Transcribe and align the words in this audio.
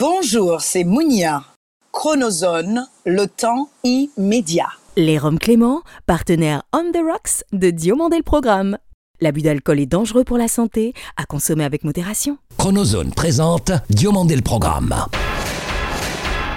Bonjour, 0.00 0.62
c'est 0.62 0.84
Mounia. 0.84 1.44
Chronozone, 1.92 2.86
le 3.04 3.26
temps 3.26 3.68
immédiat. 3.84 4.70
Les 4.96 5.18
Roms 5.18 5.38
Clément, 5.38 5.82
partenaire 6.06 6.62
On 6.72 6.90
the 6.90 7.04
Rocks 7.04 7.44
de 7.52 7.68
Diomandé 7.68 8.16
le 8.16 8.22
Programme. 8.22 8.78
L'abus 9.20 9.42
d'alcool 9.42 9.78
est 9.78 9.84
dangereux 9.84 10.24
pour 10.24 10.38
la 10.38 10.48
santé, 10.48 10.94
à 11.18 11.26
consommer 11.26 11.64
avec 11.64 11.84
modération. 11.84 12.38
Chronozone 12.56 13.12
présente 13.12 13.72
Diomandé 13.90 14.36
le 14.36 14.40
Programme. 14.40 14.94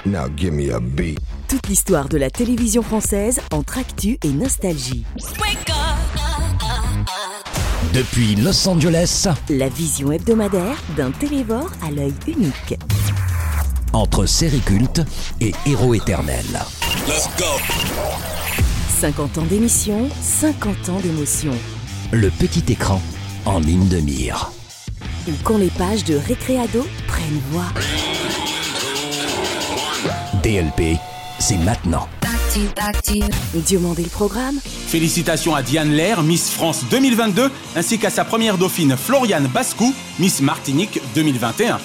Now 0.06 0.30
give 0.34 0.54
me 0.54 0.74
a 0.74 0.80
beat. 0.80 1.18
Toute 1.46 1.68
l'histoire 1.68 2.08
de 2.08 2.16
la 2.16 2.30
télévision 2.30 2.80
française 2.80 3.42
entre 3.52 3.76
actu 3.76 4.16
et 4.24 4.32
nostalgie. 4.32 5.04
Depuis 7.92 8.36
Los 8.36 8.66
Angeles, 8.66 9.28
La 9.50 9.68
vision 9.68 10.12
hebdomadaire 10.12 10.82
d'un 10.96 11.10
télévore 11.10 11.68
à 11.86 11.90
l'œil 11.90 12.14
unique. 12.26 12.78
Entre 13.94 14.26
série 14.26 14.60
culte 14.60 15.02
et 15.40 15.52
héros 15.66 15.94
éternel. 15.94 16.44
50 19.00 19.38
ans 19.38 19.44
d'émission, 19.44 20.08
50 20.20 20.88
ans 20.88 21.00
d'émotion. 21.00 21.52
Le 22.12 22.30
petit 22.30 22.72
écran 22.72 23.00
en 23.44 23.60
ligne 23.60 23.88
de 23.88 23.98
mire. 23.98 24.50
Ou 25.28 25.32
quand 25.42 25.58
les 25.58 25.70
pages 25.70 26.04
de 26.04 26.16
Récréado 26.16 26.86
prennent 27.06 27.40
voix. 27.50 27.66
DLP, 30.42 30.98
c'est 31.38 31.58
maintenant. 31.58 32.08
Diomandé 33.54 34.04
le 34.04 34.08
Programme, 34.08 34.60
Félicitations 34.62 35.56
à 35.56 35.62
Diane 35.62 35.90
Lair, 35.90 36.22
Miss 36.22 36.50
France 36.50 36.84
2022, 36.88 37.50
ainsi 37.74 37.98
qu'à 37.98 38.10
sa 38.10 38.24
première 38.24 38.58
dauphine 38.58 38.96
Floriane 38.96 39.48
Bascou, 39.48 39.92
Miss 40.20 40.40
Martinique 40.40 41.00
2021. 41.16 41.80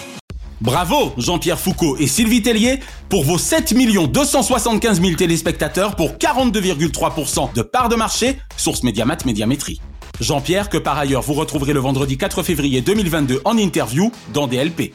Bravo 0.62 1.14
Jean-Pierre 1.18 1.60
Foucault 1.60 1.96
et 1.98 2.08
Sylvie 2.08 2.42
Tellier 2.42 2.80
pour 3.08 3.24
vos 3.24 3.38
7 3.38 3.74
275 3.74 5.02
000 5.02 5.16
téléspectateurs 5.16 5.96
pour 5.96 6.14
42,3% 6.14 7.54
de 7.54 7.62
part 7.62 7.88
de 7.88 7.96
marché, 7.96 8.38
source 8.58 8.84
Médiamat 8.84 9.18
Médiamétrie. 9.26 9.80
Jean-Pierre 10.20 10.68
que 10.68 10.78
par 10.78 10.98
ailleurs 10.98 11.22
vous 11.22 11.34
retrouverez 11.34 11.72
le 11.72 11.80
vendredi 11.80 12.18
4 12.18 12.44
février 12.44 12.82
2022 12.82 13.42
en 13.46 13.58
interview 13.58 14.12
dans 14.34 14.48
DLP. 14.48 14.94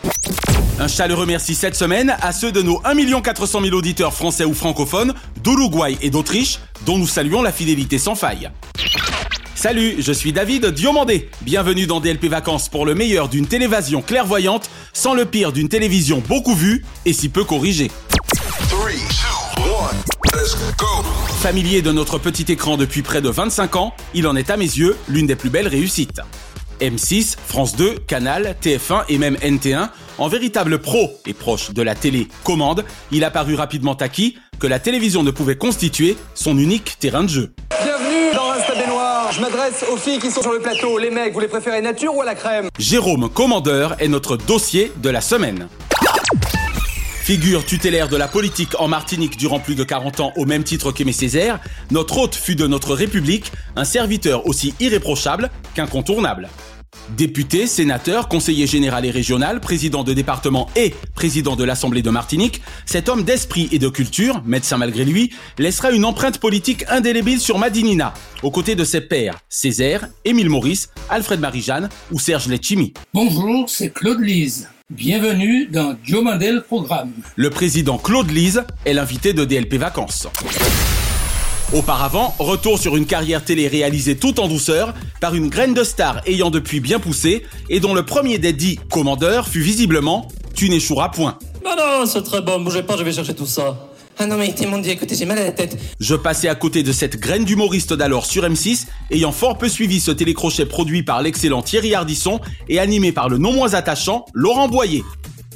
Un 0.78 0.88
chaleureux 0.88 1.24
merci 1.24 1.54
cette 1.54 1.76
semaine 1.76 2.14
à 2.20 2.32
ceux 2.32 2.52
de 2.52 2.60
nos 2.60 2.82
1 2.84 3.20
400 3.22 3.62
000 3.62 3.74
auditeurs 3.74 4.12
français 4.12 4.44
ou 4.44 4.52
francophones 4.52 5.14
d'Uruguay 5.42 5.96
et 6.02 6.10
d'Autriche, 6.10 6.58
dont 6.84 6.98
nous 6.98 7.06
saluons 7.06 7.42
la 7.42 7.52
fidélité 7.52 7.98
sans 7.98 8.16
faille. 8.16 8.50
Salut, 9.64 9.94
je 9.98 10.12
suis 10.12 10.34
David 10.34 10.66
Diomandé. 10.66 11.30
Bienvenue 11.40 11.86
dans 11.86 11.98
DLP 11.98 12.26
Vacances 12.26 12.68
pour 12.68 12.84
le 12.84 12.94
meilleur 12.94 13.30
d'une 13.30 13.46
télévision 13.46 14.02
clairvoyante, 14.02 14.68
sans 14.92 15.14
le 15.14 15.24
pire 15.24 15.52
d'une 15.52 15.70
télévision 15.70 16.22
beaucoup 16.28 16.54
vue 16.54 16.84
et 17.06 17.14
si 17.14 17.30
peu 17.30 17.44
corrigée. 17.44 17.90
Three, 18.68 18.98
two, 19.56 19.62
one, 19.62 19.96
let's 20.34 20.54
go. 20.76 21.02
Familier 21.40 21.80
de 21.80 21.92
notre 21.92 22.18
petit 22.18 22.52
écran 22.52 22.76
depuis 22.76 23.00
près 23.00 23.22
de 23.22 23.30
25 23.30 23.76
ans, 23.76 23.94
il 24.12 24.26
en 24.26 24.36
est 24.36 24.50
à 24.50 24.58
mes 24.58 24.66
yeux 24.66 24.98
l'une 25.08 25.26
des 25.26 25.34
plus 25.34 25.48
belles 25.48 25.68
réussites. 25.68 26.20
M6, 26.82 27.36
France 27.46 27.74
2, 27.74 28.00
Canal, 28.06 28.56
TF1 28.60 29.04
et 29.08 29.16
même 29.16 29.36
NT1, 29.36 29.88
en 30.18 30.28
véritable 30.28 30.78
pro 30.78 31.10
et 31.24 31.32
proche 31.32 31.72
de 31.72 31.80
la 31.80 31.94
télé 31.94 32.28
commande, 32.42 32.84
il 33.12 33.24
a 33.24 33.30
paru 33.30 33.54
rapidement 33.54 33.94
acquis 33.94 34.36
que 34.58 34.66
la 34.66 34.78
télévision 34.78 35.22
ne 35.22 35.30
pouvait 35.30 35.56
constituer 35.56 36.18
son 36.34 36.58
unique 36.58 36.98
terrain 36.98 37.22
de 37.22 37.28
jeu. 37.28 37.54
Je 39.34 39.40
m'adresse 39.40 39.84
aux 39.90 39.96
filles 39.96 40.20
qui 40.20 40.30
sont 40.30 40.42
sur 40.42 40.52
le 40.52 40.60
plateau. 40.60 40.96
Les 40.96 41.10
mecs, 41.10 41.32
vous 41.32 41.40
les 41.40 41.48
préférez 41.48 41.80
nature 41.80 42.14
ou 42.14 42.22
à 42.22 42.24
la 42.24 42.36
crème? 42.36 42.68
Jérôme 42.78 43.28
Commandeur 43.28 43.96
est 44.00 44.06
notre 44.06 44.36
dossier 44.36 44.92
de 44.96 45.10
la 45.10 45.20
semaine. 45.20 45.66
Figure 47.24 47.64
tutélaire 47.64 48.08
de 48.08 48.16
la 48.16 48.28
politique 48.28 48.78
en 48.78 48.86
Martinique 48.86 49.36
durant 49.36 49.58
plus 49.58 49.74
de 49.74 49.82
40 49.82 50.20
ans 50.20 50.32
au 50.36 50.44
même 50.44 50.62
titre 50.62 50.92
qu'Aimé 50.92 51.12
Césaire, 51.12 51.58
notre 51.90 52.18
hôte 52.18 52.36
fut 52.36 52.54
de 52.54 52.68
notre 52.68 52.94
République 52.94 53.50
un 53.74 53.84
serviteur 53.84 54.46
aussi 54.46 54.72
irréprochable 54.78 55.50
qu'incontournable. 55.74 56.48
Député, 57.16 57.66
sénateur, 57.66 58.28
conseiller 58.28 58.66
général 58.66 59.04
et 59.04 59.10
régional, 59.10 59.60
président 59.60 60.04
de 60.04 60.12
département 60.12 60.68
et 60.76 60.94
président 61.14 61.56
de 61.56 61.64
l'Assemblée 61.64 62.02
de 62.02 62.10
Martinique, 62.10 62.62
cet 62.86 63.08
homme 63.08 63.24
d'esprit 63.24 63.68
et 63.72 63.78
de 63.78 63.88
culture, 63.88 64.42
médecin 64.44 64.78
malgré 64.78 65.04
lui, 65.04 65.32
laissera 65.58 65.90
une 65.90 66.04
empreinte 66.04 66.38
politique 66.38 66.84
indélébile 66.88 67.40
sur 67.40 67.58
Madinina, 67.58 68.14
aux 68.42 68.50
côtés 68.50 68.74
de 68.74 68.84
ses 68.84 69.00
pères, 69.00 69.38
Césaire, 69.48 70.08
Émile 70.24 70.50
Maurice, 70.50 70.90
Alfred 71.08 71.40
Marie-Jeanne 71.40 71.88
ou 72.10 72.18
Serge 72.18 72.48
Letchimy. 72.48 72.94
Bonjour, 73.12 73.68
c'est 73.68 73.90
Claude 73.90 74.20
Lise. 74.20 74.68
Bienvenue 74.90 75.66
dans 75.66 75.94
Diomandel 76.04 76.62
Programme. 76.62 77.12
Le 77.36 77.50
président 77.50 77.96
Claude 77.96 78.30
Lise 78.30 78.64
est 78.84 78.92
l'invité 78.92 79.32
de 79.32 79.44
DLP 79.44 79.74
Vacances. 79.76 80.28
Auparavant, 81.72 82.34
retour 82.38 82.78
sur 82.78 82.96
une 82.96 83.06
carrière 83.06 83.44
télé 83.44 83.66
réalisée 83.66 84.16
tout 84.16 84.38
en 84.38 84.48
douceur 84.48 84.94
par 85.20 85.34
une 85.34 85.48
graine 85.48 85.74
de 85.74 85.82
star 85.82 86.20
ayant 86.26 86.50
depuis 86.50 86.78
bien 86.80 87.00
poussé 87.00 87.44
et 87.68 87.80
dont 87.80 87.94
le 87.94 88.04
premier 88.04 88.38
des 88.38 88.52
dix 88.52 88.78
commandeurs 88.90 89.48
fut 89.48 89.60
visiblement 89.60 90.28
Tu 90.54 90.68
n'échoueras 90.68 91.08
point. 91.08 91.38
Non, 91.64 91.74
non, 91.76 92.06
c'est 92.06 92.22
très 92.22 92.42
bon, 92.42 92.60
bougez 92.60 92.82
pas, 92.82 92.96
je 92.96 93.02
vais 93.02 93.12
chercher 93.12 93.34
tout 93.34 93.46
ça. 93.46 93.88
Ah 94.18 94.26
non, 94.26 94.36
mais 94.36 94.52
t'es 94.54 94.66
mon 94.66 94.78
dieu, 94.78 94.92
écoutez, 94.92 95.16
j'ai 95.16 95.24
mal 95.24 95.38
à 95.38 95.44
la 95.44 95.50
tête. 95.52 95.76
Je 95.98 96.14
passais 96.14 96.48
à 96.48 96.54
côté 96.54 96.84
de 96.84 96.92
cette 96.92 97.18
graine 97.18 97.44
d'humoriste 97.44 97.92
d'alors 97.94 98.26
sur 98.26 98.44
M6, 98.44 98.86
ayant 99.10 99.32
fort 99.32 99.58
peu 99.58 99.68
suivi 99.68 99.98
ce 99.98 100.12
télécrochet 100.12 100.66
produit 100.66 101.02
par 101.02 101.22
l'excellent 101.22 101.62
Thierry 101.62 101.94
Ardisson 101.94 102.38
et 102.68 102.78
animé 102.78 103.10
par 103.10 103.28
le 103.28 103.38
non 103.38 103.52
moins 103.52 103.74
attachant 103.74 104.26
Laurent 104.32 104.68
Boyer. 104.68 105.02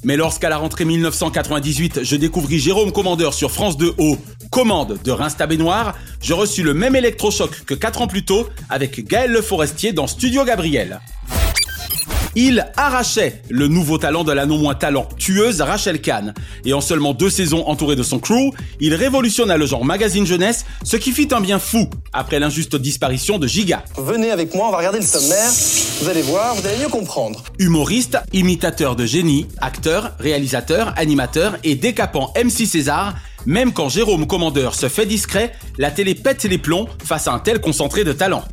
Mais 0.04 0.16
lorsqu'à 0.16 0.48
la 0.48 0.56
rentrée 0.58 0.84
1998, 0.84 2.00
je 2.02 2.16
découvris 2.16 2.58
Jérôme 2.58 2.92
Commandeur 2.92 3.34
sur 3.34 3.50
France 3.50 3.76
2 3.76 3.94
au 3.98 4.16
Commande 4.50 4.98
de 5.02 5.10
Reims 5.10 5.36
Baignoire, 5.36 5.94
je 6.20 6.32
reçus 6.32 6.62
le 6.62 6.74
même 6.74 6.96
électrochoc 6.96 7.64
que 7.64 7.74
4 7.74 8.02
ans 8.02 8.06
plus 8.06 8.24
tôt 8.24 8.48
avec 8.70 9.06
Gaël 9.06 9.30
Le 9.30 9.42
Forestier 9.42 9.92
dans 9.92 10.06
Studio 10.06 10.44
Gabriel. 10.44 11.00
Il 12.34 12.70
arrachait 12.76 13.42
le 13.48 13.68
nouveau 13.68 13.98
talent 13.98 14.22
de 14.22 14.32
la 14.32 14.46
non 14.46 14.58
moins 14.58 14.74
talentueuse 14.74 15.60
Rachel 15.60 16.00
Kahn. 16.00 16.34
Et 16.64 16.72
en 16.72 16.80
seulement 16.80 17.12
deux 17.12 17.30
saisons 17.30 17.66
entouré 17.66 17.96
de 17.96 18.02
son 18.02 18.18
crew, 18.20 18.52
il 18.80 18.94
révolutionna 18.94 19.56
le 19.56 19.66
genre 19.66 19.84
magazine 19.84 20.26
jeunesse, 20.26 20.64
ce 20.84 20.96
qui 20.96 21.10
fit 21.10 21.28
un 21.32 21.40
bien 21.40 21.58
fou 21.58 21.88
après 22.12 22.38
l'injuste 22.38 22.76
disparition 22.76 23.38
de 23.38 23.46
Giga. 23.46 23.82
Venez 23.96 24.30
avec 24.30 24.54
moi, 24.54 24.68
on 24.68 24.70
va 24.70 24.78
regarder 24.78 25.00
le 25.00 25.04
sommaire. 25.04 25.50
Vous 26.00 26.08
allez 26.08 26.22
voir, 26.22 26.54
vous 26.54 26.64
allez 26.64 26.78
mieux 26.78 26.88
comprendre. 26.88 27.42
Humoriste, 27.58 28.18
imitateur 28.32 28.94
de 28.94 29.04
génie, 29.04 29.48
acteur, 29.60 30.12
réalisateur, 30.20 30.94
animateur 30.96 31.56
et 31.64 31.74
décapant 31.74 32.32
MC 32.36 32.66
César, 32.66 33.14
même 33.46 33.72
quand 33.72 33.88
Jérôme 33.88 34.26
Commandeur 34.26 34.74
se 34.74 34.88
fait 34.88 35.06
discret, 35.06 35.52
la 35.78 35.90
télé 35.90 36.14
pète 36.14 36.44
les 36.44 36.58
plombs 36.58 36.88
face 37.04 37.28
à 37.28 37.32
un 37.32 37.38
tel 37.38 37.60
concentré 37.60 38.04
de 38.04 38.12
talent. 38.12 38.44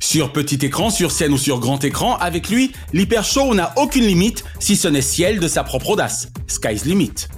Sur 0.00 0.32
petit 0.32 0.64
écran, 0.64 0.90
sur 0.90 1.12
scène 1.12 1.32
ou 1.32 1.38
sur 1.38 1.60
grand 1.60 1.84
écran, 1.84 2.16
avec 2.16 2.48
lui, 2.48 2.72
l'hyper 2.92 3.22
show 3.22 3.54
n'a 3.54 3.72
aucune 3.76 4.04
limite 4.04 4.44
si 4.58 4.76
ce 4.76 4.88
n'est 4.88 5.02
ciel 5.02 5.40
de 5.40 5.48
sa 5.48 5.62
propre 5.62 5.90
audace. 5.90 6.28
Sky's 6.46 6.84
limit. 6.84 7.28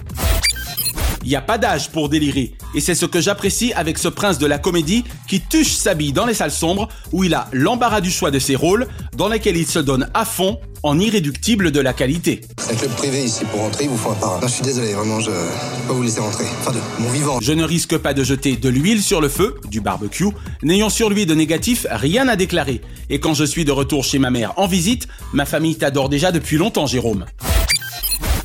Il 1.23 1.29
n'y 1.29 1.35
a 1.35 1.41
pas 1.41 1.57
d'âge 1.57 1.89
pour 1.89 2.09
délirer, 2.09 2.53
et 2.75 2.81
c'est 2.81 2.95
ce 2.95 3.05
que 3.05 3.21
j'apprécie 3.21 3.71
avec 3.73 3.97
ce 3.97 4.09
prince 4.09 4.37
de 4.37 4.45
la 4.45 4.57
comédie 4.57 5.05
qui 5.29 5.39
tuche 5.39 5.71
sa 5.71 5.93
bille 5.93 6.11
dans 6.11 6.25
les 6.25 6.33
salles 6.33 6.51
sombres, 6.51 6.89
où 7.13 7.23
il 7.23 7.33
a 7.33 7.47
l'embarras 7.53 8.01
du 8.01 8.11
choix 8.11 8.29
de 8.29 8.39
ses 8.39 8.55
rôles, 8.55 8.87
dans 9.15 9.29
lesquels 9.29 9.55
il 9.55 9.65
se 9.65 9.79
donne 9.79 10.09
à 10.13 10.25
fond, 10.25 10.59
en 10.83 10.99
irréductible 10.99 11.71
de 11.71 11.79
la 11.79 11.93
qualité. 11.93 12.41
Un 12.69 12.75
club 12.75 12.91
privé 12.91 13.23
ici 13.23 13.45
pour 13.45 13.61
rentrer, 13.61 13.85
il 13.85 13.89
vous 13.89 13.97
faut 13.97 14.09
un 14.11 14.15
parrain. 14.15 14.39
Non, 14.41 14.47
je 14.47 14.53
suis 14.53 14.63
désolé, 14.63 14.93
vraiment, 14.93 15.21
je 15.21 15.31
je 15.31 15.81
peux 15.81 15.87
pas 15.87 15.93
vous 15.93 16.03
laisser 16.03 16.19
rentrer. 16.19 16.43
Enfin, 16.59 16.71
de 16.71 16.79
mon 16.99 17.09
vivant. 17.09 17.39
Je 17.41 17.53
ne 17.53 17.63
risque 17.63 17.97
pas 17.97 18.13
de 18.13 18.23
jeter 18.23 18.57
de 18.57 18.67
l'huile 18.67 19.01
sur 19.01 19.21
le 19.21 19.29
feu, 19.29 19.55
du 19.69 19.79
barbecue, 19.79 20.27
n'ayant 20.61 20.89
sur 20.89 21.09
lui 21.09 21.25
de 21.25 21.33
négatif 21.33 21.87
rien 21.89 22.27
à 22.27 22.35
déclarer. 22.35 22.81
Et 23.09 23.21
quand 23.21 23.33
je 23.33 23.45
suis 23.45 23.63
de 23.63 23.71
retour 23.71 24.03
chez 24.03 24.19
ma 24.19 24.29
mère 24.29 24.53
en 24.57 24.67
visite, 24.67 25.07
ma 25.31 25.45
famille 25.45 25.77
t'adore 25.77 26.09
déjà 26.09 26.33
depuis 26.33 26.57
longtemps, 26.57 26.85
Jérôme. 26.85 27.25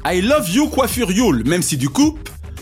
I 0.06 0.22
love 0.22 0.48
you 0.48 0.68
coiffure 0.68 1.10
Yule, 1.10 1.42
même 1.44 1.62
si 1.62 1.76
du 1.76 1.88
coup, 1.88 2.18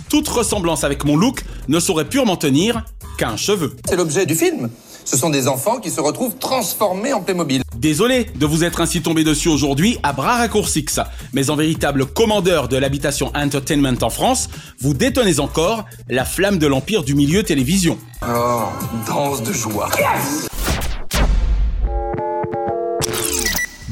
toute 0.09 0.29
ressemblance 0.29 0.85
avec 0.85 1.05
mon 1.05 1.17
look 1.17 1.45
ne 1.69 1.81
saurait 1.81 2.05
purement 2.05 2.37
tenir 2.37 2.85
qu'un 3.19 3.37
cheveu. 3.37 3.77
C'est 3.89 3.97
l'objet 3.97 4.27
du 4.27 4.35
film. 4.35 4.71
Ce 5.05 5.17
sont 5.17 5.31
des 5.31 5.47
enfants 5.47 5.79
qui 5.79 5.91
se 5.91 6.01
retrouvent 6.01 6.37
transformés 6.37 7.13
en 7.13 7.23
Playmobil. 7.23 7.63
Désolé 7.77 8.25
de 8.35 8.45
vous 8.45 8.65
être 8.65 8.81
ainsi 8.81 9.03
tombé 9.03 9.23
dessus 9.23 9.49
aujourd'hui 9.49 9.99
à 10.03 10.13
bras 10.13 10.37
raccourcis, 10.37 10.85
mais 11.33 11.49
en 11.49 11.55
véritable 11.55 12.07
commandeur 12.07 12.67
de 12.67 12.77
l'habitation 12.77 13.31
entertainment 13.35 14.03
en 14.03 14.11
France, 14.11 14.49
vous 14.81 14.95
détenez 14.95 15.39
encore 15.39 15.85
la 16.09 16.25
flamme 16.25 16.59
de 16.59 16.67
l'empire 16.67 17.05
du 17.05 17.15
milieu 17.15 17.45
télévision. 17.45 17.99
Oh, 18.23 18.65
danse 19.07 19.45
de 19.45 19.53
joie. 19.53 19.89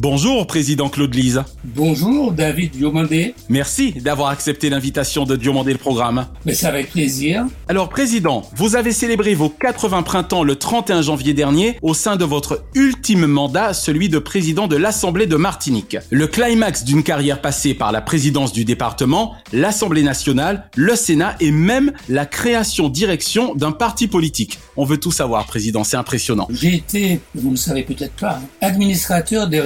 Bonjour, 0.04 0.46
président 0.46 0.90
Claude 0.90 1.14
Lise. 1.14 1.42
Bonjour, 1.64 2.30
David 2.30 2.72
Diomandé. 2.72 3.34
Merci 3.48 3.92
d'avoir 3.92 4.28
accepté 4.28 4.68
l'invitation 4.68 5.24
de 5.24 5.34
Diomandé 5.34 5.72
le 5.72 5.78
programme. 5.78 6.26
Mais 6.44 6.52
c'est 6.52 6.66
avec 6.66 6.90
plaisir. 6.90 7.46
Alors, 7.68 7.88
Président, 7.88 8.42
vous 8.54 8.76
avez 8.76 8.92
célébré 8.92 9.32
vos 9.32 9.48
80 9.48 10.02
printemps 10.02 10.44
le 10.44 10.56
31 10.56 11.00
janvier 11.00 11.32
dernier 11.32 11.78
au 11.80 11.94
sein 11.94 12.16
de 12.16 12.24
votre 12.26 12.64
ultime 12.74 13.24
mandat, 13.24 13.72
celui 13.72 14.10
de 14.10 14.18
président 14.18 14.66
de 14.68 14.76
l'Assemblée 14.76 15.26
de 15.26 15.36
Martinique. 15.36 15.96
Le 16.10 16.26
climax 16.26 16.84
d'une 16.84 17.02
carrière 17.02 17.40
passée 17.40 17.72
par 17.72 17.90
la 17.90 18.02
présidence 18.02 18.52
du 18.52 18.66
département, 18.66 19.32
l'Assemblée 19.54 20.02
nationale, 20.02 20.68
le 20.76 20.96
Sénat 20.96 21.34
et 21.40 21.50
même 21.50 21.92
la 22.10 22.26
création-direction 22.26 23.54
d'un 23.54 23.72
parti 23.72 24.06
politique. 24.06 24.58
On 24.76 24.84
veut 24.84 24.98
tout 24.98 25.12
savoir, 25.12 25.46
Président, 25.46 25.82
c'est 25.82 25.96
impressionnant. 25.96 26.46
J'ai 26.50 26.74
été, 26.74 27.20
vous 27.34 27.46
ne 27.46 27.52
le 27.52 27.56
savez 27.56 27.84
peut-être 27.84 28.16
pas, 28.16 28.42
administrateur 28.60 29.48
des 29.48 29.60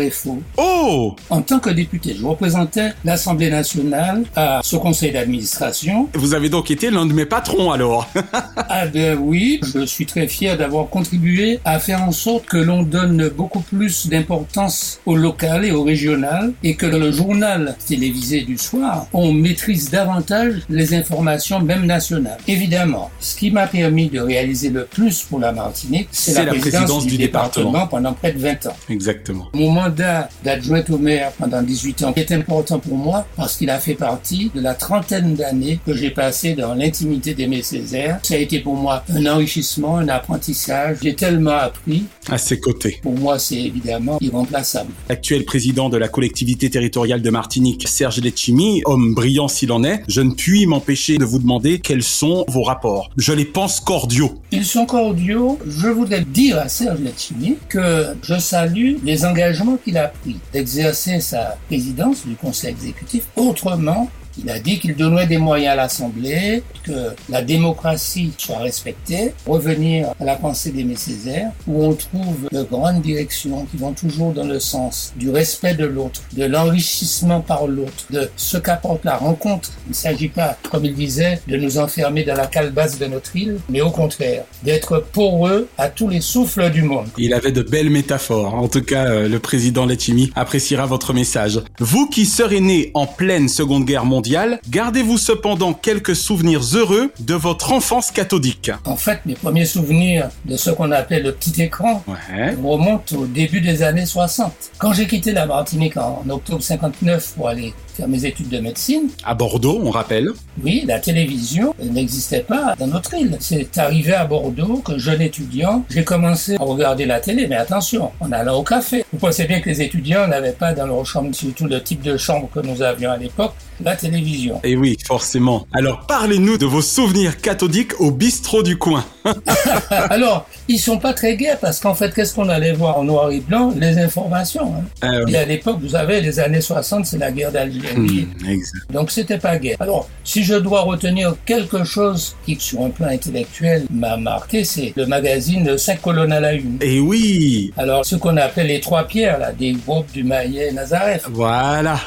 Oh 0.56 1.14
En 1.30 1.42
tant 1.42 1.58
que 1.58 1.70
député, 1.70 2.16
je 2.19 2.25
représentais 2.25 2.92
l'Assemblée 3.04 3.50
nationale 3.50 4.25
à 4.36 4.60
ce 4.62 4.76
conseil 4.76 5.12
d'administration. 5.12 6.08
Vous 6.14 6.34
avez 6.34 6.48
donc 6.48 6.70
été 6.70 6.90
l'un 6.90 7.06
de 7.06 7.12
mes 7.12 7.26
patrons 7.26 7.70
alors 7.72 8.08
Ah 8.56 8.86
ben 8.86 9.19
oui, 9.20 9.60
je 9.75 9.84
suis 9.86 10.06
très 10.06 10.26
fier 10.28 10.56
d'avoir 10.56 10.88
contribué 10.88 11.60
à 11.64 11.78
faire 11.78 12.02
en 12.02 12.12
sorte 12.12 12.46
que 12.46 12.56
l'on 12.56 12.82
donne 12.82 13.28
beaucoup 13.28 13.60
plus 13.60 14.08
d'importance 14.08 15.00
au 15.06 15.16
local 15.16 15.64
et 15.64 15.70
au 15.70 15.82
régional 15.82 16.52
et 16.62 16.75
que 16.75 16.86
dans 16.86 16.98
le 16.98 17.12
journal 17.12 17.76
télévisé 17.86 18.42
du 18.42 18.58
soir, 18.58 19.06
on 19.12 19.32
maîtrise 19.32 19.90
davantage 19.90 20.62
les 20.69 20.94
informations 20.94 21.60
même 21.60 21.86
nationales. 21.86 22.38
Évidemment, 22.46 23.10
ce 23.20 23.36
qui 23.36 23.50
m'a 23.50 23.66
permis 23.66 24.08
de 24.08 24.20
réaliser 24.20 24.70
le 24.70 24.84
plus 24.84 25.22
pour 25.22 25.38
la 25.38 25.52
Martinique, 25.52 26.08
c'est 26.10 26.44
la, 26.44 26.52
présidence, 26.54 27.06
du, 27.06 27.16
département. 27.16 27.86
pendant 27.86 28.12
près 28.12 28.32
de 28.32 28.38
20 28.38 28.66
ans. 28.66 28.76
Exactement. 28.88 29.48
Mon 29.54 29.70
mandat 29.70 30.18
d'adjoint 30.44 30.85
au 30.91 30.99
maire 30.99 31.32
pendant 31.38 31.62
18 31.62 32.05
ans 32.05 32.12
est 32.17 32.32
important 32.32 32.79
pour 32.79 32.97
moi 32.97 33.26
parce 33.37 33.56
qu'il 33.56 33.70
a 33.70 33.79
fait 33.79 33.94
partie 33.94 34.50
de 34.55 34.61
la 34.61 34.75
trentaine 34.75 35.35
d'années 35.35 35.81
que 35.85 35.94
j'ai 35.94 36.11
passé 36.11 36.55
dans 36.55 36.75
l'intimité 36.75 37.35
d'Aimé 37.35 37.62
Césaire. 37.62 38.20
Ça 38.23 38.35
a 38.35 38.38
été 38.38 38.61
pour 38.61 38.75
moi 38.75 39.05
un 39.11 39.26
enrichissement, 39.26 39.99
un 39.99 40.09
apprentissage. 40.09 40.99
J'ai 41.03 41.15
tellement 41.15 41.50
appris. 41.50 42.05
À 42.31 42.38
ses 42.38 42.61
côtés. 42.61 42.99
Pour 43.03 43.19
moi, 43.19 43.38
c'est 43.38 43.61
évidemment 43.61 44.19
irremplaçable. 44.20 44.93
L'actuel 45.09 45.44
président 45.44 45.88
de 45.88 45.97
la 45.97 46.09
collectivité 46.09 46.71
territoriale 46.71 47.23
de 47.23 47.31
Martinique, 47.31 47.87
Serge 47.88 48.21
Letchimi, 48.21 48.82
homme 48.85 49.14
brillant 49.14 49.49
s'il 49.49 49.73
en 49.73 49.85
est, 49.85 50.03
je 50.09 50.21
ne 50.21 50.32
puis 50.32 50.67
m'empêcher 50.67 51.19
de 51.19 51.25
vous 51.25 51.38
demander 51.38 51.79
quels 51.79 52.03
sont 52.03 52.44
vos 52.49 52.62
rapports. 52.62 53.11
Je 53.17 53.32
les 53.32 53.44
pense 53.44 53.81
cordiaux. 53.81 54.35
Ils 54.53 54.64
sont 54.64 54.87
cordiaux. 54.87 55.59
Je 55.67 55.88
voudrais 55.88 56.23
dire 56.23 56.59
à 56.59 56.69
Serge 56.69 57.00
Letchimi 57.00 57.56
que 57.69 58.06
je 58.23 58.38
salue 58.38 58.97
les 59.05 59.25
engagements 59.25 59.79
qu'il 59.82 59.97
a 59.99 60.07
d'exercer 60.52 61.20
sa 61.20 61.56
présidence 61.66 62.26
du 62.26 62.34
conseil 62.37 62.70
exécutif 62.70 63.25
autrement 63.37 64.08
il 64.38 64.50
a 64.50 64.58
dit 64.58 64.79
qu'il 64.79 64.94
donnerait 64.94 65.26
des 65.26 65.38
moyens 65.38 65.73
à 65.73 65.76
l'Assemblée, 65.76 66.62
que 66.85 67.11
la 67.29 67.43
démocratie 67.43 68.32
soit 68.38 68.58
respectée, 68.58 69.32
revenir 69.46 70.08
à 70.20 70.25
la 70.25 70.37
pensée 70.37 70.70
d'Aimé 70.70 70.96
Césaire, 70.96 71.50
où 71.67 71.85
on 71.85 71.94
trouve 71.94 72.49
de 72.52 72.62
grandes 72.62 73.02
directions 73.02 73.67
qui 73.70 73.76
vont 73.76 73.93
toujours 73.93 74.32
dans 74.32 74.46
le 74.46 74.61
sens 74.61 75.12
du 75.17 75.31
respect 75.31 75.75
de 75.75 75.85
l'autre, 75.85 76.23
de 76.37 76.44
l'enrichissement 76.44 77.40
par 77.40 77.67
l'autre, 77.67 78.05
de 78.11 78.31
ce 78.37 78.56
qu'apporte 78.56 79.05
la 79.05 79.17
rencontre. 79.17 79.73
Il 79.87 79.90
ne 79.90 79.94
s'agit 79.94 80.29
pas, 80.29 80.56
comme 80.70 80.85
il 80.85 80.94
disait, 80.94 81.40
de 81.49 81.56
nous 81.56 81.79
enfermer 81.79 82.25
dans 82.25 82.37
la 82.37 82.46
calebasse 82.46 82.99
de 82.99 83.06
notre 83.06 83.35
île, 83.37 83.58
mais 83.69 83.81
au 83.81 83.90
contraire, 83.90 84.44
d'être 84.62 85.05
poreux 85.12 85.69
à 85.79 85.88
tous 85.88 86.08
les 86.08 86.20
souffles 86.20 86.70
du 86.70 86.82
monde. 86.82 87.08
Il 87.19 87.35
avait 87.35 87.52
de 87.52 87.62
belles 87.62 87.90
métaphores. 87.90 88.55
En 88.55 88.69
tout 88.69 88.82
cas, 88.82 89.06
euh, 89.06 89.29
le 89.29 89.38
président 89.38 89.87
Letchimi 89.87 90.31
appréciera 90.35 90.87
votre 90.87 91.12
message. 91.12 91.61
Vous 91.79 92.08
qui 92.08 92.25
serez 92.26 92.61
né 92.61 92.90
en 92.94 93.06
pleine 93.06 93.49
Seconde 93.49 93.85
Guerre 93.85 94.05
mondiale, 94.05 94.27
gardez-vous 94.69 95.19
cependant 95.19 95.72
quelques 95.75 96.16
souvenirs 96.16 96.60
heureux 96.75 97.10
de 97.20 97.34
votre 97.34 97.72
enfance 97.72 98.10
cathodique 98.10 98.70
En 98.84 98.96
fait, 98.96 99.20
mes 99.26 99.34
premiers 99.34 99.64
souvenirs 99.66 100.28
de 100.44 100.56
ce 100.56 100.70
qu'on 100.70 100.90
appelait 100.92 101.20
le 101.20 101.32
petit 101.32 101.62
écran 101.62 102.02
Ouais. 102.06 102.54
remontent 102.62 103.16
au 103.16 103.26
début 103.26 103.60
des 103.60 103.82
années 103.82 104.06
60. 104.06 104.52
Quand 104.78 104.92
j'ai 104.92 105.06
quitté 105.06 105.32
la 105.32 105.46
Martinique 105.46 105.96
en 105.96 106.22
octobre 106.28 106.62
59 106.62 107.34
pour 107.36 107.48
aller 107.48 107.72
faire 107.99 108.09
mes 108.09 108.25
études 108.25 108.49
de 108.49 108.61
médecine, 108.61 109.09
À 109.25 109.35
Bordeaux, 109.35 109.81
on 109.83 109.91
rappelle. 109.91 110.29
oui, 110.62 110.85
la 110.87 111.00
télévision 111.00 111.75
n'existait 111.83 112.45
pas 112.47 112.77
dans 112.79 112.87
notre 112.87 113.12
île. 113.15 113.37
C'est 113.41 113.77
arrivé 113.77 114.12
à 114.15 114.25
Bordeaux 114.25 114.77
que 114.85 114.97
jeune 114.99 115.21
étudiant, 115.21 115.85
j'ai 115.91 116.05
commencé 116.05 116.55
à 116.55 116.62
regarder 116.62 117.06
la 117.06 117.19
télé, 117.19 117.49
mais 117.49 117.56
attention, 117.56 118.12
en 118.21 118.31
allant 118.31 118.59
au 118.59 118.62
café. 118.62 119.05
Vous 119.12 119.19
pensez 119.19 119.47
bien 119.47 119.61
que 119.61 119.69
les 119.69 119.83
étudiants 119.83 120.29
n'avaient 120.29 120.53
pas 120.53 120.73
dans 120.75 120.87
leur 120.87 121.05
chambre, 121.05 121.35
surtout 121.35 121.67
le 121.67 121.83
type 121.83 122.03
de 122.03 122.17
chambre 122.17 122.49
que 122.55 122.61
nous 122.61 122.83
avions 122.83 123.11
à 123.11 123.17
l'époque, 123.17 123.55
la 123.83 123.97
télévision. 123.97 124.61
Et 124.62 124.77
oui, 124.77 124.97
forcément. 125.05 125.67
Alors 125.73 126.06
parlez-nous 126.06 126.56
de 126.56 126.67
vos 126.67 126.83
souvenirs 126.83 127.41
cathodiques 127.41 128.00
au 128.00 128.12
bistrot 128.12 128.62
du 128.62 128.77
coin. 128.79 129.05
Alors, 130.10 130.46
ils 130.69 130.78
sont 130.78 130.98
pas 130.98 131.12
très 131.12 131.36
gais 131.36 131.56
parce 131.60 131.80
qu'en 131.80 131.94
fait, 131.94 132.12
qu'est-ce 132.14 132.34
qu'on 132.34 132.48
allait 132.48 132.72
voir 132.72 132.98
en 132.98 133.04
noir 133.04 133.30
et 133.30 133.40
blanc? 133.40 133.72
Les 133.76 133.98
informations. 133.98 134.75
hein. 134.76 134.84
Ah 135.02 135.08
oui. 135.25 135.32
Et 135.32 135.36
à 135.36 135.44
l'époque, 135.44 135.78
vous 135.80 135.90
savez, 135.90 136.20
les 136.20 136.38
années 136.40 136.60
60, 136.60 137.06
c'est 137.06 137.19
la 137.19 137.30
guerre 137.32 137.52
d'Algérie. 137.52 138.26
Hmm. 138.40 138.92
Donc 138.92 139.10
c'était 139.10 139.38
pas 139.38 139.56
gay. 139.58 139.76
Alors, 139.80 140.08
si 140.25 140.42
je 140.44 140.54
dois 140.54 140.82
retenir 140.82 141.34
quelque 141.46 141.84
chose 141.84 142.36
qui, 142.44 142.56
sur 142.60 142.82
un 142.82 142.90
plan 142.90 143.08
intellectuel, 143.08 143.84
m'a 143.90 144.16
marqué, 144.16 144.64
c'est 144.64 144.92
le 144.96 145.06
magazine 145.06 145.76
5 145.78 146.00
colonnes 146.00 146.32
à 146.32 146.40
la 146.40 146.52
une. 146.54 146.78
Et 146.80 147.00
oui, 147.00 147.72
Alors, 147.76 148.04
ce 148.04 148.16
qu'on 148.16 148.36
appelle 148.36 148.66
les 148.69 148.80
trois 148.80 149.04
pierres, 149.04 149.38
là, 149.38 149.52
des 149.52 149.72
groupes 149.72 150.10
du 150.12 150.25
Maillet 150.25 150.72
Nazareth. 150.72 151.25
voilà. 151.30 151.98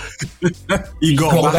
Igor 1.02 1.34
Igor 1.34 1.52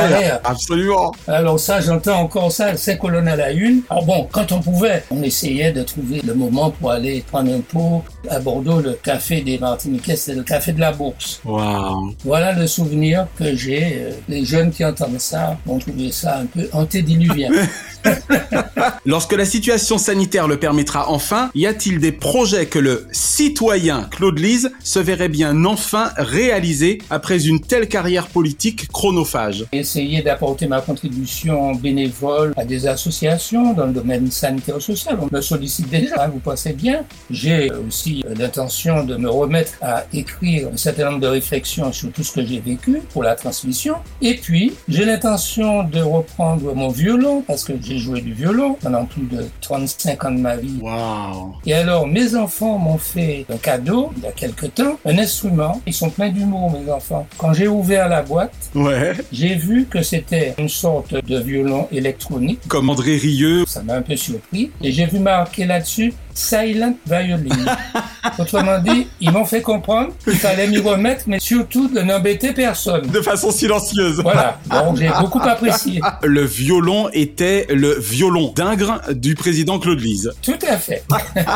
absolument. 0.44 1.12
Alors 1.26 1.58
ça, 1.58 1.80
j'entends 1.80 2.20
encore 2.20 2.50
ça, 2.52 2.76
5 2.76 2.98
colonnes 2.98 3.28
à 3.28 3.36
la 3.36 3.50
une. 3.52 3.82
Alors 3.90 4.04
bon, 4.04 4.28
quand 4.30 4.52
on 4.52 4.60
pouvait, 4.60 5.02
on 5.10 5.22
essayait 5.22 5.51
de 5.52 5.82
trouver 5.82 6.20
le 6.25 6.34
moment 6.34 6.70
pour 6.70 6.90
aller 6.90 7.22
prendre 7.31 7.52
un 7.52 7.60
pot. 7.60 8.02
À 8.28 8.38
Bordeaux, 8.38 8.81
le 8.81 8.93
café 8.93 9.43
des 9.43 9.58
Martiniquais, 9.58 10.16
c'est 10.16 10.34
le 10.34 10.43
café 10.43 10.72
de 10.72 10.81
la 10.81 10.93
Bourse. 10.93 11.40
Waouh. 11.44 12.14
Voilà 12.25 12.52
le 12.52 12.66
souvenir 12.66 13.26
que 13.38 13.54
j'ai. 13.54 13.99
Euh, 14.00 14.10
Les 14.28 14.44
jeunes 14.44 14.70
qui 14.70 14.84
entendent 14.84 15.20
ça 15.20 15.58
vont 15.66 15.78
trouver 15.78 16.10
ça 16.10 16.38
un 16.38 16.46
peu 16.46 16.69
antédiluvien. 16.72 17.50
Lorsque 19.06 19.32
la 19.32 19.44
situation 19.44 19.99
sanitaire 19.99 20.49
le 20.49 20.58
permettra 20.58 21.10
enfin, 21.10 21.50
y 21.55 21.66
a-t-il 21.66 21.98
des 21.98 22.12
projets 22.12 22.66
que 22.66 22.78
le 22.78 23.06
citoyen 23.12 24.08
Claude 24.10 24.38
Lise 24.38 24.72
se 24.82 24.98
verrait 24.98 25.28
bien 25.28 25.64
enfin 25.64 26.10
réaliser 26.16 26.98
après 27.10 27.46
une 27.46 27.60
telle 27.60 27.88
carrière 27.88 28.28
politique 28.28 28.88
chronophage? 28.88 29.66
Essayer 29.72 30.22
d'apporter 30.22 30.66
ma 30.66 30.81
contribution 30.81 31.75
bénévole 31.75 32.52
à 32.56 32.64
des 32.64 32.87
associations 32.87 33.72
dans 33.72 33.87
le 33.87 33.93
domaine 33.93 34.31
sanitaire 34.31 34.81
social. 34.81 35.19
On 35.20 35.26
sollicite 35.42 35.88
déjà, 35.90 36.26
vous 36.28 36.38
pensez 36.38 36.72
bien. 36.72 37.04
J'ai 37.30 37.70
aussi 37.86 38.22
l'intention 38.36 39.04
de 39.04 39.16
me 39.16 39.28
remettre 39.30 39.72
à 39.82 40.04
écrire 40.12 40.68
un 40.72 40.76
certain 40.76 41.06
nombre 41.10 41.20
de 41.20 41.26
réflexions 41.28 41.92
sur 41.92 42.10
tout 42.12 42.22
ce 42.22 42.32
que 42.32 42.44
j'ai 42.46 42.60
vécu 42.60 43.00
pour 43.12 43.22
la 43.22 43.34
transmission. 43.34 43.96
Et 44.20 44.34
puis, 44.34 44.72
j'ai 44.88 45.04
l'intention 45.04 45.82
de 45.84 46.00
reprendre 46.00 46.74
mon 46.74 46.88
violon 46.88 47.42
parce 47.46 47.64
que 47.64 47.72
j'ai 47.80 47.98
joué 47.98 48.20
du 48.20 48.32
violon 48.32 48.76
pendant 48.81 49.05
plus 49.05 49.22
de 49.26 49.44
35 49.60 50.24
ans 50.24 50.31
de 50.32 50.38
ma 50.38 50.56
vie. 50.56 50.78
Waouh. 50.81 51.55
Et 51.67 51.74
alors, 51.74 52.06
mes 52.06 52.34
enfants 52.34 52.78
m'ont 52.78 52.98
fait 52.98 53.46
un 53.52 53.56
cadeau, 53.56 54.12
il 54.17 54.22
y 54.22 54.26
a 54.26 54.32
quelque 54.32 54.67
temps, 54.67 54.98
un 55.05 55.19
instrument. 55.19 55.81
Ils 55.86 55.94
sont 55.94 56.10
pleins 56.10 56.31
d'humour, 56.31 56.70
mes 56.70 56.90
enfants. 56.90 57.26
Quand 57.38 57.52
j'ai 57.52 57.69
ouvert 57.69 58.08
la 58.08 58.22
boîte, 58.22 58.52
Ouais. 58.74 59.12
j'ai 59.32 59.55
vu 59.55 59.86
que 59.86 60.02
c'était 60.02 60.55
une 60.58 60.69
sorte 60.69 61.14
de 61.14 61.38
violon 61.38 61.88
électronique. 61.93 62.60
Comme 62.69 62.90
André 62.90 63.17
Rieu. 63.17 63.64
Ça 63.67 63.82
m'a 63.82 63.94
un 63.94 64.02
peu 64.02 64.17
surpris. 64.17 64.70
Et 64.82 64.93
j'ai 64.93 65.06
vu 65.06 65.19
marqué 65.22 65.64
là-dessus 65.64 66.14
Silent 66.34 66.94
Violin. 67.06 67.67
Autrement 68.39 68.79
dit, 68.79 69.08
ils 69.20 69.31
m'ont 69.31 69.44
fait 69.44 69.62
comprendre 69.62 70.12
qu'il 70.24 70.36
fallait 70.39 70.67
m'y 70.67 70.79
remettre, 70.79 71.24
mais 71.27 71.41
surtout 71.41 71.89
de 71.89 72.01
n'embêter 72.01 72.53
personne. 72.53 73.06
De 73.08 73.20
façon 73.20 73.51
silencieuse. 73.51 74.20
Voilà. 74.22 74.58
Donc 74.70 74.96
j'ai 74.96 75.10
beaucoup 75.20 75.41
apprécié. 75.41 76.01
Le 76.22 76.44
violon 76.44 77.08
était 77.12 77.67
le 77.70 77.98
violon 77.98 78.53
d'Ingres 78.55 79.01
du 79.12 79.34
président 79.34 79.79
Claude 79.79 80.01
Lise. 80.01 80.32
Tout 80.43 80.58
à 80.69 80.77
fait. 80.77 81.05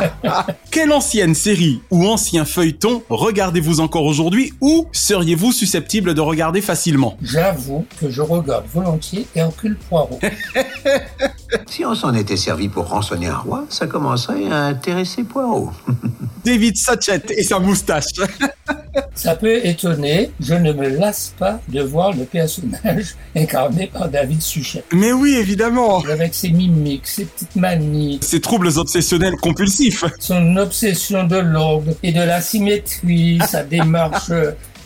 Quelle 0.71 0.93
ancienne 0.93 1.35
série 1.35 1.81
ou 1.91 2.07
ancien 2.07 2.45
feuilleton 2.45 3.03
regardez-vous 3.09 3.81
encore 3.81 4.05
aujourd'hui 4.05 4.53
ou 4.61 4.87
seriez-vous 4.93 5.53
susceptible 5.53 6.15
de 6.15 6.21
regarder 6.21 6.61
facilement? 6.61 7.17
J'avoue 7.23 7.87
que 8.01 8.11
je 8.11 8.23
regarde 8.23 8.65
volontiers 8.73 9.27
Hercule 9.35 9.77
Poirot. 9.89 10.19
Si 11.69 11.85
on 11.85 11.95
s'en 11.95 12.15
était 12.15 12.37
servi 12.37 12.69
pour 12.69 12.89
rançonner 12.89 13.29
un 13.29 13.37
roi, 13.37 13.65
ça 13.69 13.87
commencerait 13.87 14.51
à 14.51 14.66
intéresser 14.67 15.25
Poirot. 15.25 15.71
David 16.45 16.77
Sachet 16.77 17.23
et 17.31 17.43
sa 17.43 17.59
moustache. 17.59 18.05
Ça 19.15 19.35
peut 19.35 19.65
étonner, 19.67 20.31
je 20.41 20.55
ne 20.55 20.73
me 20.73 20.89
lasse 20.89 21.35
pas 21.39 21.61
de 21.69 21.83
voir 21.83 22.13
le 22.15 22.25
personnage 22.25 23.17
incarné 23.37 23.89
par 23.93 24.09
David 24.09 24.41
Suchet. 24.41 24.85
Mais 24.93 25.13
oui, 25.13 25.35
évidemment. 25.35 26.03
Avec 26.11 26.35
ses 26.35 26.51
mimiques, 26.51 27.07
ses 27.07 27.25
petites 27.25 27.57
manies, 27.57 28.21
Ces 28.23 28.41
troubles 28.41 28.71
obsessionnels 28.79 29.37
compulsifs. 29.37 30.05
son 30.21 30.57
obsession 30.57 31.25
de 31.25 31.37
l'ordre 31.37 31.93
et 32.03 32.13
de 32.13 32.23
la 32.23 32.41
symétrie, 32.41 33.39
sa 33.49 33.63
démarche 33.65 34.31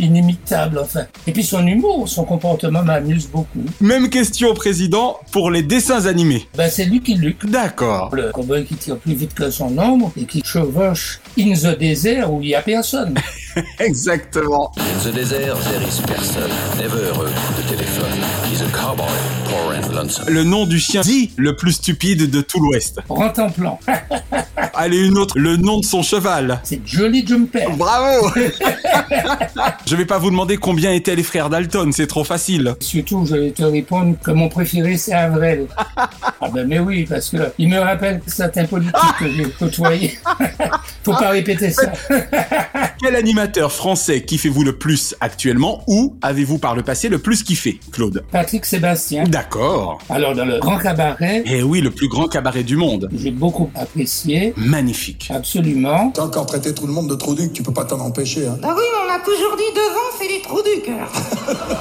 inimitable, 0.01 0.79
enfin. 0.79 1.05
Et 1.27 1.33
puis 1.33 1.45
son 1.45 1.67
humour, 1.67 2.09
son 2.09 2.25
comportement 2.25 2.83
m'amuse 2.83 3.29
beaucoup. 3.29 3.65
Même 3.81 4.09
question, 4.09 4.55
président, 4.55 5.19
pour 5.33 5.51
les 5.51 5.63
dessins 5.63 6.07
animés. 6.07 6.49
Ben, 6.57 6.71
c'est 6.71 6.85
Lucky 6.85 7.15
Luke. 7.15 7.47
D'accord. 7.47 8.11
Le 8.13 8.31
cowboy 8.33 8.65
qui 8.65 8.75
tire 8.75 8.97
plus 8.97 9.15
vite 9.15 9.35
que 9.35 9.51
son 9.51 9.77
ombre 9.79 10.13
et 10.17 10.25
qui 10.25 10.43
chevauche 10.45 11.21
in 11.39 11.53
the 11.53 11.79
desert 11.79 12.33
où 12.33 12.41
il 12.43 12.49
y 12.49 12.55
a 12.55 12.63
personne. 12.63 13.15
Exactement. 13.79 14.73
In 14.79 15.11
the 15.11 15.15
desert, 15.15 15.57
there 15.71 15.83
is 15.83 16.01
person. 16.07 16.49
Never 16.79 17.11
a 17.11 17.13
coup 17.13 17.63
de 17.63 17.69
téléphone. 17.69 18.19
He's 18.51 18.63
a 18.63 18.71
cowboy, 18.71 19.07
poor 19.47 19.75
and 19.75 19.95
lonesome. 19.95 20.29
Le 20.29 20.45
nom 20.45 20.67
du 20.67 20.79
chien 20.79 21.01
dit 21.03 21.33
le 21.37 21.57
plus 21.57 21.73
stupide 21.73 22.31
de 22.31 22.41
tout 22.41 22.61
l'Ouest. 22.61 23.01
Prends 23.07 23.31
ton 23.31 23.51
plan. 23.51 23.79
Allez, 24.83 25.07
une 25.09 25.19
autre. 25.19 25.39
Le 25.39 25.59
nom 25.59 25.81
de 25.81 25.85
son 25.85 26.03
cheval. 26.03 26.59
C'est 26.65 26.81
Jolly 26.87 27.23
Jumper. 27.27 27.67
Bravo 27.77 28.31
Je 29.87 29.95
vais 29.95 30.07
pas 30.07 30.17
vous 30.17 30.31
demander 30.31 30.57
combien 30.57 30.91
étaient 30.93 31.15
les 31.15 31.23
frères 31.23 31.51
Dalton, 31.51 31.93
c'est 31.93 32.07
trop 32.07 32.25
facile. 32.25 32.75
Surtout, 32.81 33.27
je 33.27 33.37
vais 33.37 33.51
te 33.51 33.63
répondre 33.63 34.17
que 34.25 34.31
mon 34.31 34.49
préféré, 34.49 34.97
c'est 34.97 35.13
Avril. 35.13 35.67
ah 35.97 36.09
ben 36.55 36.67
mais 36.67 36.79
oui, 36.79 37.05
parce 37.07 37.29
que 37.29 37.53
il 37.59 37.69
me 37.69 37.79
rappelle 37.79 38.23
certains 38.27 38.65
politiques 38.65 38.95
que 39.19 39.31
j'ai 39.31 39.45
côtoyés. 39.51 40.19
Faut 41.05 41.13
pas 41.13 41.29
répéter 41.29 41.71
ça. 41.71 41.93
Quel 43.03 43.17
animateur 43.17 43.73
français 43.73 44.23
kiffez-vous 44.23 44.65
le 44.65 44.79
plus 44.79 45.15
actuellement 45.21 45.85
ou 45.89 46.17
avez-vous 46.23 46.57
par 46.57 46.75
le 46.75 46.83
passé 46.83 47.11
le 47.11 47.19
plus 47.19 47.43
kiffé, 47.43 47.81
Claude? 47.93 48.25
Patrick 48.33 48.65
Sébastien. 48.65 49.25
D'accord. 49.25 49.99
Alors 50.09 50.35
dans 50.35 50.47
le 50.47 50.59
grand 50.59 50.79
cabaret, 50.79 51.43
Eh 51.45 51.63
oui, 51.63 51.83
le 51.83 51.91
plus 51.91 52.09
grand 52.09 52.29
cabaret 52.29 52.63
du 52.63 52.77
monde. 52.77 53.11
j'ai 53.15 53.31
beaucoup 53.31 53.71
apprécié. 53.75 54.55
Magnifique. 54.71 55.29
Absolument. 55.35 56.13
T'as 56.15 56.23
encore 56.23 56.47
traité 56.47 56.73
tout 56.73 56.87
le 56.87 56.93
monde 56.93 57.11
de 57.11 57.17
trou 57.17 57.35
duc, 57.35 57.53
tu 57.53 57.65
peux 57.65 57.73
pas 57.73 57.85
t'en 57.85 57.99
empêcher. 57.99 58.47
Hein. 58.47 58.57
Ah 58.63 58.73
oui, 58.77 58.83
mais 58.93 59.11
on 59.11 59.13
a 59.13 59.19
toujours 59.19 59.57
dit 59.57 59.75
devant, 59.75 60.17
c'est 60.17 60.29
les 60.29 60.41
trous 60.43 60.63
du 60.63 60.81
cœur. 60.83 61.11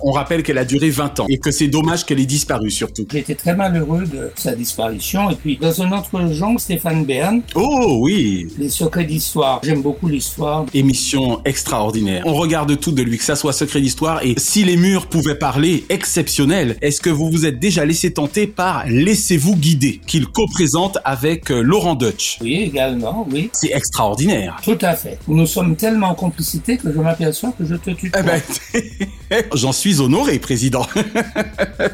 On 0.01 0.11
rappelle 0.11 0.41
qu'elle 0.41 0.57
a 0.57 0.65
duré 0.65 0.89
20 0.89 1.19
ans 1.19 1.25
et 1.29 1.37
que 1.37 1.51
c'est 1.51 1.67
dommage 1.67 2.03
qu'elle 2.03 2.19
ait 2.19 2.25
disparu 2.25 2.71
surtout. 2.71 3.05
Été 3.13 3.35
très 3.35 3.55
malheureux 3.55 4.05
de 4.05 4.31
sa 4.35 4.55
disparition. 4.55 5.29
Et 5.29 5.35
puis, 5.35 5.57
dans 5.57 5.81
un 5.83 5.91
autre 5.91 6.33
genre, 6.33 6.59
Stéphane 6.59 7.05
Bern, 7.05 7.41
Oh 7.53 7.99
oui 8.01 8.47
Les 8.57 8.69
secrets 8.69 9.05
d'histoire. 9.05 9.61
J'aime 9.63 9.83
beaucoup 9.83 10.07
l'histoire. 10.07 10.65
Émission 10.73 11.41
extraordinaire. 11.45 12.23
On 12.25 12.33
regarde 12.33 12.79
tout 12.79 12.91
de 12.91 13.03
lui, 13.03 13.19
que 13.19 13.23
ça 13.23 13.35
soit 13.35 13.53
secret 13.53 13.81
d'histoire 13.81 14.23
et 14.23 14.33
si 14.37 14.63
les 14.63 14.77
murs 14.77 15.05
pouvaient 15.07 15.37
parler, 15.37 15.85
exceptionnel. 15.89 16.75
Est-ce 16.81 17.01
que 17.01 17.11
vous 17.11 17.29
vous 17.29 17.45
êtes 17.45 17.59
déjà 17.59 17.85
laissé 17.85 18.11
tenter 18.13 18.47
par 18.47 18.85
Laissez-vous 18.87 19.55
guider, 19.55 20.01
qu'il 20.07 20.25
co-présente 20.25 20.97
avec 21.05 21.51
euh, 21.51 21.61
Laurent 21.61 21.93
Deutsch? 21.95 22.39
Oui, 22.41 22.71
également, 22.79 23.27
oui. 23.29 23.49
C'est 23.53 23.71
extraordinaire. 23.71 24.57
Tout 24.63 24.77
à 24.81 24.95
fait. 24.95 25.19
Nous 25.27 25.45
sommes 25.45 25.75
tellement 25.75 26.09
en 26.09 26.15
complicité 26.15 26.77
que 26.77 26.91
je 26.91 26.99
m'aperçois 26.99 27.53
que 27.57 27.65
je 27.65 27.75
te. 27.75 27.89
Eh 27.89 28.09
ben, 28.23 28.41
j'en 29.53 29.71
suis 29.71 29.99
honoré, 30.01 30.39
président. 30.39 30.85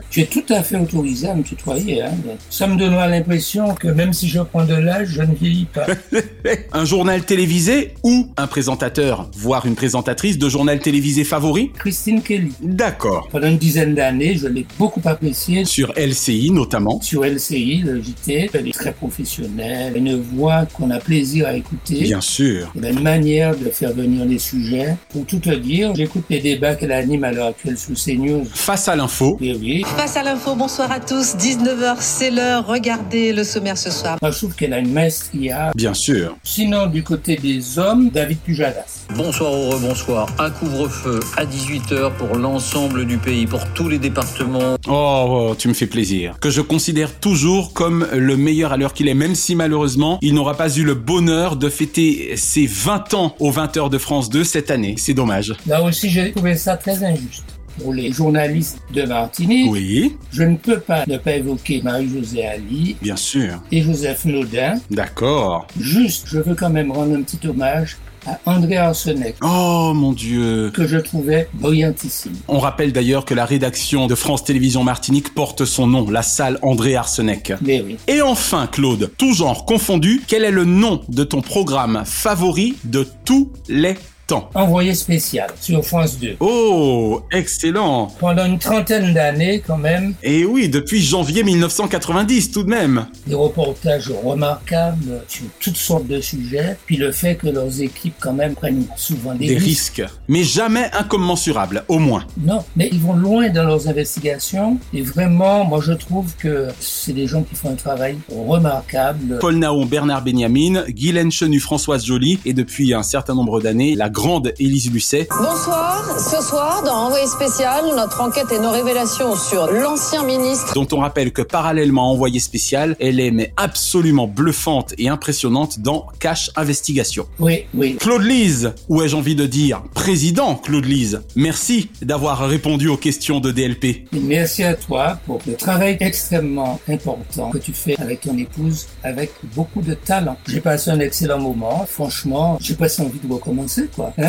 Tu 0.10 0.22
es 0.22 0.26
tout 0.26 0.44
à 0.50 0.64
fait 0.64 0.78
autorisé 0.78 1.28
à 1.28 1.36
me 1.36 1.44
tutoyer. 1.44 2.02
Hein. 2.02 2.12
Ça 2.50 2.68
me 2.68 2.78
donnera 2.78 3.08
l'impression 3.08 3.76
que 3.76 3.88
même 3.88 4.14
si 4.14 4.30
je 4.30 4.40
prends 4.40 4.64
de 4.64 4.74
l'âge, 4.74 5.10
je 5.10 5.22
ne 5.22 5.36
vieillis 5.36 5.66
pas. 5.66 5.86
un 6.72 6.86
journal 6.86 7.24
télévisé 7.24 7.96
ou 8.04 8.30
un 8.38 8.48
présentateur, 8.48 9.30
voire 9.36 9.66
une 9.66 9.76
présentatrice 9.76 10.38
de 10.38 10.48
journal 10.48 10.80
télévisé 10.80 11.24
favori? 11.24 11.72
Christine 11.78 12.22
Kelly. 12.22 12.54
D'accord. 12.62 13.28
Pendant 13.30 13.48
une 13.48 13.58
dizaine 13.58 13.94
d'années, 13.94 14.38
je 14.38 14.48
l'ai 14.48 14.66
beaucoup 14.80 15.02
appréciée. 15.04 15.66
Sur 15.66 15.92
LCI 15.98 16.52
notamment. 16.52 17.02
Sur 17.02 17.26
LCI, 17.26 17.84
le 17.86 18.02
JT, 18.02 18.52
elle 18.54 18.70
est 18.70 18.74
très 18.74 18.94
professionnelle, 18.94 19.98
une 19.98 20.16
voix 20.16 20.66
qu'on 20.66 20.92
a 20.92 21.00
plaisir 21.00 21.48
à 21.48 21.54
écouter. 21.56 22.02
Bien 22.02 22.22
sûr. 22.22 22.72
Elle 22.78 22.86
a 22.86 22.90
une 22.92 23.04
manière 23.04 23.56
de 23.56 23.70
faire 23.70 23.94
venir 23.94 24.26
les 24.26 24.40
sujets. 24.40 24.96
Pour 25.10 25.26
tout 25.26 25.40
te 25.40 25.54
dire, 25.54 25.94
j'écoute 25.96 26.24
les 26.30 26.40
débats 26.40 26.76
qu'elle 26.76 26.94
anime 26.94 27.25
à 27.26 27.32
l'heure 27.32 27.48
actuelle 27.48 27.78
sous 27.78 27.94
CNews. 27.94 28.46
Face 28.54 28.88
à 28.88 28.96
l'info. 28.96 29.38
Oui, 29.42 29.58
oui. 29.60 29.84
Face 29.98 30.16
à 30.16 30.24
l'info, 30.24 30.56
bonsoir 30.56 30.92
à 30.92 31.00
tous. 31.00 31.36
19h, 31.36 31.96
c'est 32.00 32.32
l'heure. 32.32 32.66
Regardez 32.68 33.34
le 33.34 33.44
sommaire 33.44 33.78
ce 33.78 33.90
soir. 33.90 34.18
Moi, 34.22 34.32
je 34.32 34.38
trouve 34.38 34.56
qu'elle 34.56 34.74
a 34.74 34.80
une 34.80 34.92
maestria. 34.92 35.72
Bien 35.76 35.94
sûr. 35.94 36.38
Sinon, 36.44 36.88
du 36.88 37.04
côté 37.04 37.36
des 37.36 37.80
hommes, 37.80 38.10
David 38.10 38.40
Pujadas. 38.40 39.06
Bonsoir 39.16 39.52
au 39.52 39.70
rebonsoir. 39.72 40.28
Un 40.38 40.52
couvre-feu 40.52 41.20
à 41.38 41.46
18h 41.46 42.12
pour 42.14 42.36
l'ensemble 42.36 43.06
du 43.06 43.18
pays, 43.18 43.48
pour 43.48 43.66
tous 43.74 43.90
les 43.90 43.98
départements. 43.98 44.76
Oh, 44.88 45.26
oh, 45.52 45.56
tu 45.58 45.68
me 45.68 45.74
fais 45.74 45.88
plaisir. 45.88 46.38
Que 46.40 46.50
je 46.50 46.62
considère 46.62 47.20
toujours 47.20 47.74
comme 47.74 48.08
le 48.14 48.38
meilleur 48.38 48.72
à 48.72 48.78
l'heure 48.78 48.94
qu'il 48.94 49.08
est, 49.08 49.14
même 49.14 49.36
si 49.36 49.56
malheureusement, 49.56 50.20
il 50.22 50.34
n'aura 50.34 50.56
pas 50.56 50.70
eu 50.70 50.84
le 50.84 50.94
bonheur 50.94 51.56
de 51.56 51.70
fêter 51.70 52.36
ses 52.38 52.68
20 52.68 53.14
ans 53.14 53.36
aux 53.40 53.52
20h 53.52 53.90
de 53.90 53.98
France 53.98 54.30
2 54.30 54.44
cette 54.44 54.70
année. 54.70 54.96
C'est 54.98 55.14
dommage. 55.14 55.54
Là 55.66 55.82
aussi, 55.82 56.10
j'ai 56.10 56.32
trouvé 56.32 56.56
ça 56.56 56.78
très 56.78 57.04
injuste. 57.16 57.46
Pour 57.82 57.94
les 57.94 58.10
journalistes 58.14 58.80
de 58.94 59.04
Martinique, 59.04 59.70
Oui, 59.70 60.16
je 60.32 60.44
ne 60.44 60.56
peux 60.56 60.80
pas 60.80 61.04
ne 61.08 61.18
pas 61.18 61.34
évoquer 61.36 61.82
Marie-Josée 61.82 62.46
Ali 62.46 62.96
bien 63.02 63.18
sûr. 63.18 63.62
et 63.72 63.82
Joseph 63.82 64.24
Naudin. 64.24 64.76
D'accord. 64.90 65.68
Juste, 65.78 66.26
je 66.28 66.40
veux 66.40 66.56
quand 66.56 66.70
même 66.70 66.92
rendre 66.92 67.16
un 67.18 67.22
petit 67.22 67.46
hommage 67.46 67.98
à 68.28 68.40
André 68.46 68.78
Arsenet, 68.78 69.36
Oh 69.44 69.92
mon 69.94 70.14
dieu. 70.14 70.72
que 70.74 70.88
je 70.88 70.98
trouvais 70.98 71.48
brillantissime. 71.54 72.32
On 72.48 72.60
rappelle 72.60 72.92
d'ailleurs 72.94 73.26
que 73.26 73.34
la 73.36 73.46
rédaction 73.46 74.08
de 74.08 74.16
France 74.16 74.44
Télévisions 74.46 74.84
Martinique 74.84 75.36
porte 75.36 75.66
son 75.66 75.86
nom, 75.86 76.10
la 76.10 76.24
salle 76.24 76.58
André 76.62 76.96
Arsenec. 76.96 77.52
Mais 77.62 77.84
oui. 77.86 77.98
Et 78.08 78.22
enfin, 78.22 78.68
Claude, 78.68 79.12
tout 79.18 79.34
genre 79.34 79.66
confondu, 79.66 80.24
quel 80.28 80.44
est 80.46 80.50
le 80.52 80.64
nom 80.66 81.02
de 81.10 81.24
ton 81.26 81.42
programme 81.42 82.04
favori 82.06 82.76
de 82.86 83.06
tous 83.26 83.52
les 83.68 83.96
temps 84.28 84.50
Envoyé 84.54 84.94
spécial 84.96 85.50
sur 85.60 85.84
France 85.86 86.20
2. 86.20 86.38
Oh, 86.40 87.22
excellent 87.32 88.08
Pendant 88.20 88.46
une 88.46 88.60
trentaine 88.60 89.14
d'années, 89.14 89.62
quand 89.66 89.78
même, 89.78 90.14
Et 90.24 90.46
oui, 90.46 90.70
depuis 90.70 91.02
janvier 91.02 91.44
1990 91.44 92.52
tout 92.52 92.64
de 92.64 92.70
même. 92.70 93.08
des 93.28 93.36
reportages 93.36 94.12
remarquables 94.24 95.24
sur 95.28 95.46
toutes 95.60 95.78
sortes 95.78 96.08
de 96.08 96.22
sujets, 96.22 96.78
puis 96.86 96.98
le 96.98 97.12
fait 97.12 97.36
que 97.36 97.48
leurs 97.48 97.82
équipes, 97.82 98.16
quand 98.20 98.34
même, 98.34 98.56
prennent 98.56 98.86
souvent 98.96 99.36
des, 99.36 99.48
Des 99.48 99.58
risques, 99.58 100.04
mais 100.28 100.44
jamais 100.44 100.90
incommensurables, 100.94 101.84
au 101.88 102.00
moins. 102.00 102.26
Non, 102.42 102.64
mais 102.76 102.90
ils 102.92 103.00
vont 103.00 103.16
loin 103.16 103.50
dans 103.50 103.64
leurs 103.64 103.88
investigations, 103.88 104.78
et 104.94 105.02
vraiment, 105.02 105.66
moi 105.66 105.80
je 105.82 105.94
trouve 105.94 106.34
que 106.38 106.68
c'est 106.80 107.14
des 107.14 107.28
gens 107.28 107.44
qui 107.44 107.56
font 107.56 107.72
un 107.72 107.76
travail 107.76 108.18
remarquable. 108.30 109.38
Paul 109.40 109.56
Naon, 109.56 109.86
Bernard 109.86 110.24
Benjamin, 110.24 110.84
Guylaine 110.90 111.32
Chenu, 111.32 111.60
Françoise 111.60 112.06
Joly, 112.06 112.40
et 112.46 112.54
depuis 112.54 112.94
un 112.94 113.04
certain 113.04 113.36
nombre 113.36 113.62
d'années, 113.62 113.96
la 113.96 114.10
grande 114.16 114.54
Élise 114.60 114.90
Lucet. 114.92 115.28
Bonsoir, 115.30 116.02
ce 116.18 116.42
soir 116.42 116.82
dans 116.84 116.96
Envoyé 117.06 117.28
spécial, 117.28 117.84
notre 117.98 118.22
enquête 118.22 118.50
et 118.52 118.60
nos 118.60 118.72
révélations 118.72 119.36
sur 119.36 119.70
l'ancien 119.70 120.24
ministre. 120.24 120.74
dont 120.74 120.88
on 120.94 121.00
rappelle 121.02 121.34
que 121.34 121.42
parallèlement 121.42 122.04
à 122.04 122.14
Envoyé 122.14 122.40
spécial, 122.40 122.96
elle 123.02 123.20
est 123.20 123.32
mais 123.32 123.54
absolument 123.58 124.26
bluffante 124.26 124.94
et 124.98 125.10
impressionnante 125.10 125.82
dans 125.82 126.08
Cash 126.20 126.50
Investigation. 126.56 127.28
Oui, 127.40 127.66
oui. 127.74 127.98
Claude 128.00 128.24
Lise, 128.24 128.74
ou 128.88 129.02
ai-je 129.02 129.18
envie 129.18 129.36
de 129.36 129.46
dire 129.46 129.84
président 129.94 130.56
Claude 130.56 130.86
Lise, 130.86 131.22
merci 131.36 131.90
d'avoir 132.02 132.48
répondu 132.48 132.88
aux 132.88 132.98
questions 132.98 133.42
de 133.42 133.52
DLP. 133.52 134.08
Merci 134.14 134.64
à 134.64 134.76
toi 134.76 135.20
pour 135.26 135.42
le 135.46 135.56
travail 135.56 135.98
extrêmement 136.00 136.80
important 136.88 137.50
que 137.50 137.58
tu 137.58 137.74
fais 137.74 138.00
avec 138.00 138.22
ton 138.22 138.38
épouse, 138.38 138.88
avec 139.04 139.32
beaucoup 139.54 139.82
de 139.82 139.94
talent. 139.94 140.38
J'ai 140.48 140.62
passé 140.62 140.90
un 140.90 141.02
excellent 141.02 141.40
moment. 141.40 141.86
Franchement, 141.86 142.58
j'ai 142.62 142.76
presque 142.76 143.02
envie 143.02 143.20
de 143.20 143.32
recommencer, 143.32 143.90
quoi. 143.94 144.05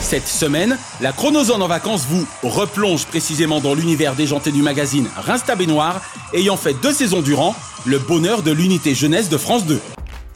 Cette 0.00 0.28
semaine, 0.28 0.76
la 1.00 1.12
chronozone 1.12 1.62
en 1.62 1.68
vacances 1.68 2.04
vous 2.06 2.26
replonge 2.42 3.06
précisément 3.06 3.60
dans 3.60 3.72
l'univers 3.74 4.14
déjanté 4.14 4.52
du 4.52 4.60
magazine 4.60 5.08
Rinsta 5.16 5.56
Baignoire, 5.56 6.02
ayant 6.34 6.58
fait 6.58 6.74
deux 6.82 6.92
saisons 6.92 7.22
durant 7.22 7.54
le 7.86 7.98
bonheur 7.98 8.42
de 8.42 8.50
l'unité 8.50 8.94
jeunesse 8.94 9.28
de 9.30 9.38
France 9.38 9.64
2. 9.64 9.80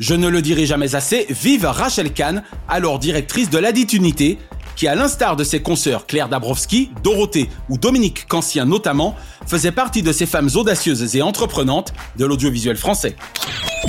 Je 0.00 0.14
ne 0.14 0.28
le 0.28 0.40
dirai 0.40 0.66
jamais 0.66 0.94
assez, 0.94 1.26
vive 1.28 1.66
Rachel 1.66 2.12
Kahn, 2.12 2.42
alors 2.68 2.98
directrice 2.98 3.50
de 3.50 3.58
ladite 3.58 3.92
unité, 3.92 4.38
qui 4.76 4.86
à 4.88 4.94
l'instar 4.94 5.36
de 5.36 5.44
ses 5.44 5.60
consoeurs 5.60 6.06
Claire 6.06 6.28
Dabrowski, 6.28 6.90
Dorothée 7.02 7.48
ou 7.68 7.78
Dominique 7.78 8.26
Cancien 8.28 8.66
notamment, 8.66 9.14
faisait 9.46 9.72
partie 9.72 10.02
de 10.02 10.12
ces 10.12 10.26
femmes 10.26 10.50
audacieuses 10.54 11.16
et 11.16 11.22
entreprenantes 11.22 11.92
de 12.16 12.26
l'audiovisuel 12.26 12.76
français. 12.76 13.16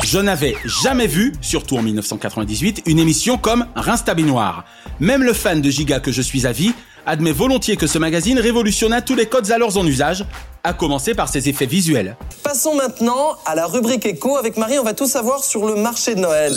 Je 0.03 0.19
n'avais 0.19 0.55
jamais 0.65 1.07
vu, 1.07 1.33
surtout 1.41 1.77
en 1.77 1.81
1998, 1.81 2.83
une 2.85 2.99
émission 2.99 3.37
comme 3.37 3.65
Rinsta 3.75 4.13
Baignoire. 4.13 4.63
Même 4.99 5.23
le 5.23 5.33
fan 5.33 5.61
de 5.61 5.69
Giga 5.69 5.99
que 5.99 6.11
je 6.11 6.21
suis 6.21 6.47
à 6.47 6.51
vie 6.51 6.73
admet 7.05 7.31
volontiers 7.31 7.77
que 7.77 7.87
ce 7.87 7.97
magazine 7.97 8.39
révolutionna 8.39 9.01
tous 9.01 9.15
les 9.15 9.25
codes 9.25 9.51
alors 9.51 9.77
en 9.77 9.85
usage, 9.85 10.25
à 10.63 10.73
commencer 10.73 11.13
par 11.13 11.29
ses 11.29 11.49
effets 11.49 11.65
visuels. 11.65 12.17
Passons 12.43 12.75
maintenant 12.75 13.37
à 13.45 13.55
la 13.55 13.65
rubrique 13.65 14.05
écho. 14.05 14.37
Avec 14.37 14.57
Marie, 14.57 14.79
on 14.79 14.83
va 14.83 14.93
tout 14.93 15.07
savoir 15.07 15.43
sur 15.43 15.65
le 15.65 15.75
marché 15.75 16.15
de 16.15 16.19
Noël. 16.19 16.55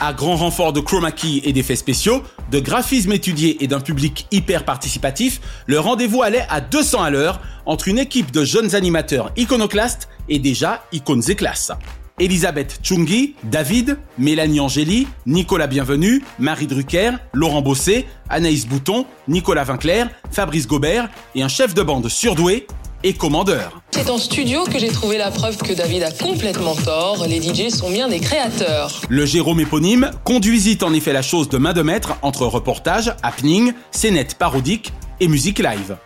À 0.00 0.12
grand 0.12 0.36
renfort 0.36 0.72
de 0.72 0.80
chroma 0.80 1.12
key 1.12 1.42
et 1.44 1.52
d'effets 1.52 1.76
spéciaux, 1.76 2.22
de 2.50 2.58
graphismes 2.58 3.12
étudiés 3.12 3.62
et 3.62 3.68
d'un 3.68 3.80
public 3.80 4.26
hyper 4.32 4.64
participatif, 4.64 5.40
le 5.66 5.78
rendez-vous 5.78 6.22
allait 6.22 6.46
à 6.50 6.60
200 6.60 7.02
à 7.02 7.10
l'heure 7.10 7.40
entre 7.66 7.88
une 7.88 7.98
équipe 7.98 8.32
de 8.32 8.44
jeunes 8.44 8.74
animateurs 8.74 9.30
iconoclastes 9.36 10.08
et 10.28 10.38
déjà 10.38 10.82
icônes 10.92 11.22
et 11.28 11.36
classes. 11.36 11.72
Elisabeth 12.18 12.80
Chungi, 12.82 13.34
David, 13.44 13.98
Mélanie 14.18 14.60
Angéli, 14.60 15.08
Nicolas 15.26 15.66
Bienvenu, 15.66 16.22
Marie 16.38 16.66
Drucker, 16.66 17.12
Laurent 17.32 17.62
Bossé, 17.62 18.06
Anaïs 18.28 18.66
Bouton, 18.66 19.06
Nicolas 19.28 19.64
Vinclair, 19.64 20.08
Fabrice 20.30 20.66
Gobert 20.66 21.08
et 21.34 21.42
un 21.42 21.48
chef 21.48 21.74
de 21.74 21.82
bande 21.82 22.08
surdoué 22.08 22.66
et 23.04 23.14
commandeur. 23.14 23.82
C'est 23.90 24.10
en 24.10 24.18
studio 24.18 24.64
que 24.64 24.78
j'ai 24.78 24.88
trouvé 24.88 25.18
la 25.18 25.30
preuve 25.30 25.56
que 25.56 25.72
David 25.72 26.02
a 26.02 26.12
complètement 26.12 26.74
tort. 26.74 27.26
Les 27.26 27.42
DJ 27.42 27.68
sont 27.68 27.90
bien 27.90 28.08
des 28.08 28.20
créateurs. 28.20 29.00
Le 29.08 29.26
Jérôme 29.26 29.60
éponyme 29.60 30.10
conduisit 30.24 30.78
en 30.82 30.92
effet 30.94 31.12
la 31.12 31.22
chose 31.22 31.48
de 31.48 31.58
main 31.58 31.72
de 31.72 31.82
maître 31.82 32.14
entre 32.22 32.46
reportage, 32.46 33.12
happening, 33.22 33.72
scénette 33.90 34.36
parodique 34.36 34.92
et 35.20 35.28
musique 35.28 35.58
live. 35.58 35.96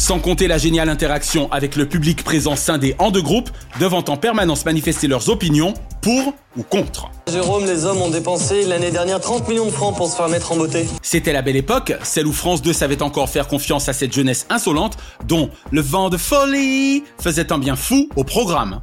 Sans 0.00 0.18
compter 0.18 0.48
la 0.48 0.56
géniale 0.56 0.88
interaction 0.88 1.52
avec 1.52 1.76
le 1.76 1.86
public 1.86 2.24
présent 2.24 2.56
scindé 2.56 2.94
en 2.98 3.10
deux 3.10 3.20
groupes, 3.20 3.50
devant 3.80 4.02
en 4.08 4.16
permanence 4.16 4.64
manifester 4.64 5.08
leurs 5.08 5.28
opinions 5.28 5.74
pour 6.00 6.32
ou 6.56 6.62
contre. 6.62 7.10
Jérôme, 7.30 7.66
les 7.66 7.84
hommes 7.84 8.00
ont 8.00 8.08
dépensé 8.08 8.64
l'année 8.64 8.90
dernière 8.90 9.20
30 9.20 9.46
millions 9.46 9.66
de 9.66 9.70
francs 9.70 9.94
pour 9.94 10.08
se 10.08 10.16
faire 10.16 10.30
mettre 10.30 10.52
en 10.52 10.56
beauté. 10.56 10.86
C'était 11.02 11.34
la 11.34 11.42
belle 11.42 11.56
époque, 11.56 11.92
celle 12.02 12.26
où 12.26 12.32
France 12.32 12.62
2 12.62 12.72
savait 12.72 13.02
encore 13.02 13.28
faire 13.28 13.46
confiance 13.46 13.90
à 13.90 13.92
cette 13.92 14.14
jeunesse 14.14 14.46
insolente 14.48 14.96
dont 15.26 15.50
le 15.70 15.82
vent 15.82 16.08
de 16.08 16.16
folie 16.16 17.04
faisait 17.20 17.52
un 17.52 17.58
bien 17.58 17.76
fou 17.76 18.08
au 18.16 18.24
programme. 18.24 18.80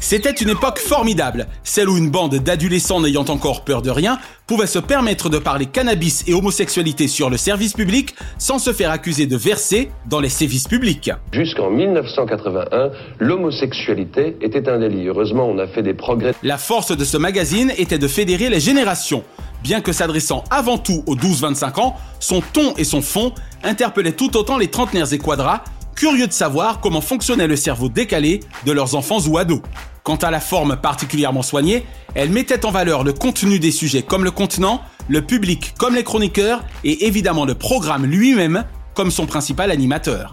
C'était 0.00 0.32
une 0.32 0.48
époque 0.48 0.78
formidable, 0.78 1.46
celle 1.62 1.88
où 1.88 1.96
une 1.96 2.10
bande 2.10 2.34
d'adolescents 2.34 3.00
n'ayant 3.00 3.24
encore 3.28 3.64
peur 3.64 3.80
de 3.82 3.90
rien 3.90 4.18
pouvait 4.46 4.66
se 4.66 4.80
permettre 4.80 5.28
de 5.28 5.38
parler 5.38 5.66
cannabis 5.66 6.24
et 6.26 6.34
homosexualité 6.34 7.06
sur 7.06 7.30
le 7.30 7.36
service 7.36 7.74
public 7.74 8.14
sans 8.38 8.58
se 8.58 8.72
faire 8.72 8.90
accuser 8.90 9.26
de 9.26 9.36
verser 9.36 9.90
dans 10.06 10.18
les 10.18 10.28
sévices 10.28 10.66
publics. 10.66 11.12
Jusqu'en 11.32 11.70
1981, 11.70 12.90
l'homosexualité 13.20 14.36
était 14.40 14.68
un 14.68 14.80
délit. 14.80 15.06
Heureusement, 15.06 15.46
on 15.46 15.58
a 15.58 15.68
fait 15.68 15.82
des 15.82 15.94
progrès. 15.94 16.34
La 16.42 16.58
force 16.58 16.96
de 16.96 17.04
ce 17.04 17.16
magazine 17.16 17.72
était 17.78 17.98
de 17.98 18.08
fédérer 18.08 18.48
les 18.48 18.60
générations. 18.60 19.22
Bien 19.62 19.80
que 19.80 19.92
s'adressant 19.92 20.42
avant 20.50 20.78
tout 20.78 21.04
aux 21.06 21.14
12-25 21.14 21.80
ans, 21.80 21.96
son 22.18 22.40
ton 22.40 22.74
et 22.76 22.84
son 22.84 23.02
fond 23.02 23.32
interpellaient 23.62 24.12
tout 24.12 24.36
autant 24.36 24.58
les 24.58 24.68
trentenaires 24.68 25.12
et 25.12 25.18
quadras 25.18 25.62
curieux 26.00 26.26
de 26.26 26.32
savoir 26.32 26.80
comment 26.80 27.02
fonctionnait 27.02 27.46
le 27.46 27.56
cerveau 27.56 27.90
décalé 27.90 28.40
de 28.64 28.72
leurs 28.72 28.94
enfants 28.94 29.20
ou 29.28 29.36
ados. 29.36 29.60
Quant 30.02 30.16
à 30.16 30.30
la 30.30 30.40
forme 30.40 30.76
particulièrement 30.76 31.42
soignée, 31.42 31.84
elle 32.14 32.30
mettait 32.30 32.64
en 32.64 32.70
valeur 32.70 33.04
le 33.04 33.12
contenu 33.12 33.58
des 33.58 33.70
sujets 33.70 34.00
comme 34.00 34.24
le 34.24 34.30
contenant, 34.30 34.80
le 35.10 35.20
public 35.20 35.74
comme 35.78 35.94
les 35.94 36.02
chroniqueurs 36.02 36.64
et 36.84 37.06
évidemment 37.06 37.44
le 37.44 37.54
programme 37.54 38.06
lui-même 38.06 38.64
comme 38.94 39.10
son 39.10 39.26
principal 39.26 39.70
animateur. 39.70 40.30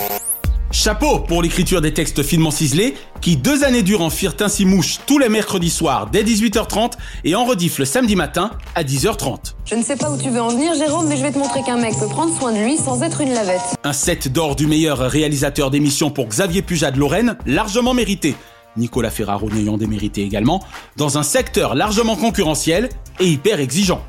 Chapeau 0.72 1.20
pour 1.20 1.42
l'écriture 1.42 1.80
des 1.80 1.94
textes 1.94 2.24
finement 2.24 2.52
ciselés 2.52 2.96
qui 3.22 3.38
deux 3.38 3.64
années 3.64 3.84
durant 3.84 4.10
firent 4.10 4.36
ainsi 4.42 4.66
mouche 4.66 5.00
tous 5.06 5.18
les 5.18 5.30
mercredis 5.30 5.70
soirs 5.70 6.10
dès 6.12 6.24
18h30 6.24 6.94
et 7.24 7.36
en 7.36 7.46
rediff 7.46 7.80
le 7.80 7.86
samedi 7.86 8.16
matin 8.16 8.52
à 8.76 8.84
10h30. 8.84 9.54
Je 9.66 9.76
ne 9.76 9.84
sais 9.84 9.96
pas 9.96 10.12
où 10.12 10.18
tu 10.22 10.30
veux 10.30 10.42
en 10.42 10.50
venir, 10.50 10.74
Jérôme, 10.76 11.08
mais 11.08 11.16
je 11.16 11.24
vais 11.24 11.32
te 11.32 11.40
montrer 11.40 11.64
qu'un 11.64 11.78
mec 11.78 11.98
peut 11.98 12.08
prendre 12.08 12.38
soin 12.38 12.52
de 12.52 12.60
lui 12.60 12.78
sans 12.78 13.02
être 13.02 13.22
une 13.22 13.34
lavette. 13.34 13.62
Un 13.84 13.94
set 13.94 14.28
d'or 14.32 14.56
du 14.56 14.68
meilleur 14.68 15.00
réalisateur 15.00 15.72
d'émission 15.72 16.10
pour 16.10 16.28
Xavier 16.28 16.62
Puja 16.62 16.92
de 16.92 17.00
Lorraine, 17.00 17.38
largement 17.46 17.94
mérité. 17.94 18.36
Nicolas 18.76 19.10
Ferraro 19.10 19.50
n'ayant 19.50 19.78
démérité 19.78 20.22
également, 20.22 20.64
dans 20.98 21.18
un 21.18 21.24
secteur 21.24 21.76
largement 21.76 22.16
concurrentiel 22.16 22.90
et 23.20 23.26
hyper 23.26 23.60
exigeant. 23.60 24.02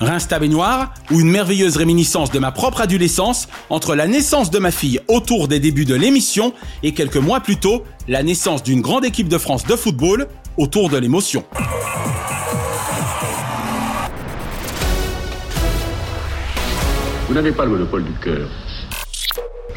Reims 0.00 0.28
baignoire 0.28 0.94
ou 1.10 1.20
une 1.20 1.30
merveilleuse 1.30 1.76
réminiscence 1.76 2.30
de 2.30 2.38
ma 2.38 2.52
propre 2.52 2.80
adolescence 2.80 3.48
entre 3.70 3.94
la 3.94 4.06
naissance 4.06 4.50
de 4.50 4.58
ma 4.58 4.70
fille 4.70 5.00
autour 5.08 5.48
des 5.48 5.60
débuts 5.60 5.84
de 5.84 5.94
l'émission 5.94 6.52
et 6.82 6.92
quelques 6.92 7.16
mois 7.16 7.40
plus 7.40 7.56
tôt, 7.56 7.84
la 8.08 8.22
naissance 8.22 8.62
d'une 8.62 8.80
grande 8.80 9.04
équipe 9.04 9.28
de 9.28 9.38
France 9.38 9.64
de 9.64 9.76
football 9.76 10.28
autour 10.56 10.88
de 10.88 10.98
l'émotion. 10.98 11.44
Vous 17.28 17.34
n'avez 17.34 17.52
pas 17.52 17.64
le 17.64 17.70
monopole 17.70 18.04
du 18.04 18.12
cœur. 18.12 18.48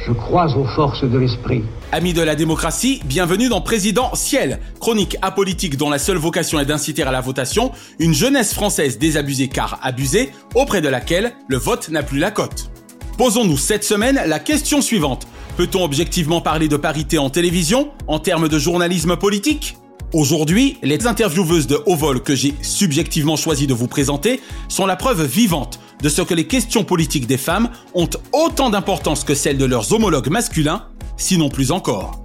Je 0.05 0.13
crois 0.13 0.55
aux 0.55 0.65
forces 0.65 1.03
de 1.03 1.17
l'esprit. 1.17 1.63
Amis 1.91 2.13
de 2.13 2.21
la 2.21 2.35
démocratie, 2.35 3.01
bienvenue 3.05 3.49
dans 3.49 3.61
Président 3.61 4.13
Ciel, 4.13 4.59
chronique 4.79 5.17
apolitique 5.23 5.77
dont 5.77 5.89
la 5.89 5.97
seule 5.97 6.17
vocation 6.17 6.59
est 6.59 6.65
d'inciter 6.65 7.01
à 7.01 7.11
la 7.11 7.21
votation 7.21 7.71
une 7.97 8.13
jeunesse 8.13 8.53
française 8.53 8.99
désabusée 8.99 9.47
car 9.47 9.79
abusée, 9.81 10.31
auprès 10.53 10.81
de 10.81 10.89
laquelle 10.89 11.33
le 11.47 11.57
vote 11.57 11.89
n'a 11.89 12.03
plus 12.03 12.19
la 12.19 12.29
cote. 12.29 12.69
Posons-nous 13.17 13.57
cette 13.57 13.83
semaine 13.83 14.21
la 14.27 14.37
question 14.37 14.79
suivante. 14.79 15.25
Peut-on 15.57 15.83
objectivement 15.83 16.39
parler 16.39 16.67
de 16.67 16.77
parité 16.77 17.17
en 17.17 17.31
télévision 17.31 17.89
en 18.07 18.19
termes 18.19 18.47
de 18.47 18.59
journalisme 18.59 19.15
politique? 19.15 19.75
Aujourd'hui, 20.13 20.77
les 20.83 21.07
intervieweuses 21.07 21.65
de 21.65 21.81
haut 21.87 21.95
vol 21.95 22.21
que 22.21 22.35
j'ai 22.35 22.53
subjectivement 22.61 23.37
choisi 23.37 23.65
de 23.65 23.73
vous 23.73 23.87
présenter 23.87 24.39
sont 24.69 24.85
la 24.85 24.95
preuve 24.97 25.25
vivante 25.25 25.79
de 26.01 26.09
ce 26.09 26.21
que 26.21 26.33
les 26.33 26.47
questions 26.47 26.83
politiques 26.83 27.27
des 27.27 27.37
femmes 27.37 27.69
ont 27.93 28.09
autant 28.33 28.69
d'importance 28.69 29.23
que 29.23 29.35
celles 29.35 29.57
de 29.57 29.65
leurs 29.65 29.93
homologues 29.93 30.29
masculins, 30.29 30.85
sinon 31.17 31.49
plus 31.49 31.71
encore. 31.71 32.23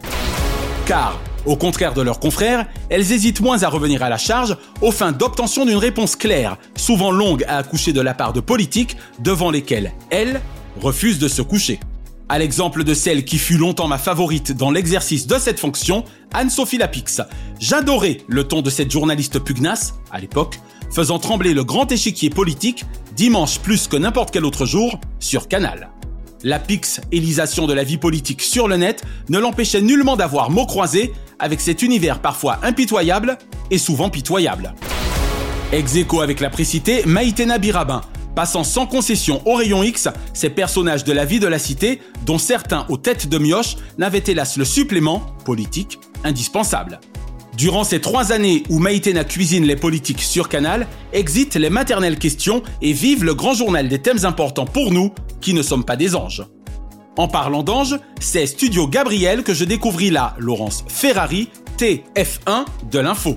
Car, 0.87 1.19
au 1.47 1.57
contraire 1.57 1.95
de 1.95 2.03
leurs 2.03 2.21
confrères, 2.21 2.67
elles 2.89 3.13
hésitent 3.13 3.41
moins 3.41 3.63
à 3.63 3.69
revenir 3.69 4.03
à 4.03 4.09
la 4.09 4.19
charge 4.19 4.57
aux 4.83 4.93
fins 4.93 5.13
d'obtention 5.13 5.65
d'une 5.65 5.77
réponse 5.77 6.17
claire, 6.17 6.57
souvent 6.77 7.11
longue 7.11 7.45
à 7.49 7.59
accoucher 7.59 7.93
de 7.93 8.01
la 8.01 8.15
part 8.15 8.33
de 8.33 8.41
politiques 8.41 8.97
devant 9.21 9.51
lesquels 9.51 9.93
elles 10.11 10.41
refusent 10.81 11.19
de 11.19 11.29
se 11.29 11.43
coucher. 11.43 11.81
À 12.29 12.39
l'exemple 12.39 12.85
de 12.85 12.95
celle 12.95 13.25
qui 13.25 13.39
fut 13.39 13.57
longtemps 13.57 13.89
ma 13.89 13.99
favorite 13.99 14.53
dans 14.53 14.71
l'exercice 14.71 15.27
de 15.27 15.37
cette 15.37 15.59
fonction, 15.59 16.05
Anne-Sophie 16.33 16.79
Lapix. 16.79 17.21
J'adorais 17.59 18.19
le 18.29 18.45
ton 18.45 18.63
de 18.63 18.71
cette 18.71 18.91
journaliste 18.91 19.41
pugnace, 19.41 19.95
à 20.13 20.21
l'époque, 20.21 20.61
faisant 20.91 21.19
trembler 21.19 21.55
le 21.55 21.65
grand 21.65 21.91
échiquier 21.91 22.31
politique, 22.31 22.85
dimanche 23.17 23.59
plus 23.59 23.89
que 23.89 23.97
n'importe 23.97 24.31
quel 24.33 24.45
autre 24.45 24.67
jour, 24.67 25.01
sur 25.19 25.49
Canal. 25.49 25.91
La 26.43 26.59
pix-élisation 26.59 27.67
de 27.67 27.75
la 27.75 27.85
vie 27.85 27.99
politique 27.99 28.41
sur 28.41 28.67
le 28.67 28.77
net 28.77 29.05
ne 29.29 29.39
l'empêchait 29.39 29.83
nullement 29.83 30.17
d'avoir 30.17 30.51
mots 30.51 30.67
croisés 30.67 31.13
avec 31.39 31.61
cet 31.61 31.83
univers 31.83 32.21
parfois 32.21 32.59
impitoyable 32.63 33.37
et 33.71 33.79
souvent 33.79 34.09
pitoyable. 34.09 34.75
Ex 35.73 35.97
avec 36.21 36.41
la 36.41 36.51
précité 36.51 37.05
Maïtena 37.05 37.59
Birabin, 37.59 38.01
passant 38.35 38.65
sans 38.65 38.87
concession 38.87 39.43
au 39.47 39.55
rayon 39.55 39.83
X 39.83 40.09
ces 40.33 40.51
personnages 40.51 41.05
de 41.05 41.13
la 41.13 41.25
vie 41.25 41.41
de 41.41 41.47
la 41.47 41.59
cité 41.59 42.01
dont 42.25 42.39
certains 42.39 42.87
aux 42.89 42.97
têtes 42.97 43.29
de 43.29 43.39
mioche 43.39 43.77
n'avaient 43.99 44.25
hélas 44.27 44.57
le 44.57 44.65
supplément 44.65 45.21
politique 45.45 45.99
indispensable. 46.25 47.01
Durant 47.61 47.85
ces 47.85 48.01
trois 48.01 48.33
années 48.33 48.63
où 48.71 48.79
Maïtena 48.79 49.23
cuisine 49.23 49.67
les 49.67 49.77
politiques 49.77 50.23
sur 50.23 50.49
Canal, 50.49 50.87
exit 51.13 51.57
les 51.57 51.69
maternelles 51.69 52.19
questions 52.19 52.63
et 52.81 52.95
vive 52.95 53.23
le 53.23 53.35
grand 53.35 53.53
journal 53.53 53.87
des 53.87 53.99
thèmes 53.99 54.25
importants 54.25 54.65
pour 54.65 54.91
nous 54.93 55.13
qui 55.43 55.53
ne 55.53 55.61
sommes 55.61 55.85
pas 55.85 55.97
des 55.97 56.17
anges. 56.17 56.43
En 57.19 57.29
parlant 57.29 57.63
d'anges, 57.63 57.99
c'est 58.19 58.47
Studio 58.47 58.89
Gabriel 58.89 59.43
que 59.43 59.53
je 59.53 59.67
découvris 59.67 60.09
là 60.09 60.35
Laurence 60.39 60.87
Ferrari, 60.89 61.51
TF1 61.77 62.65
de 62.91 62.99
l'info. 62.99 63.37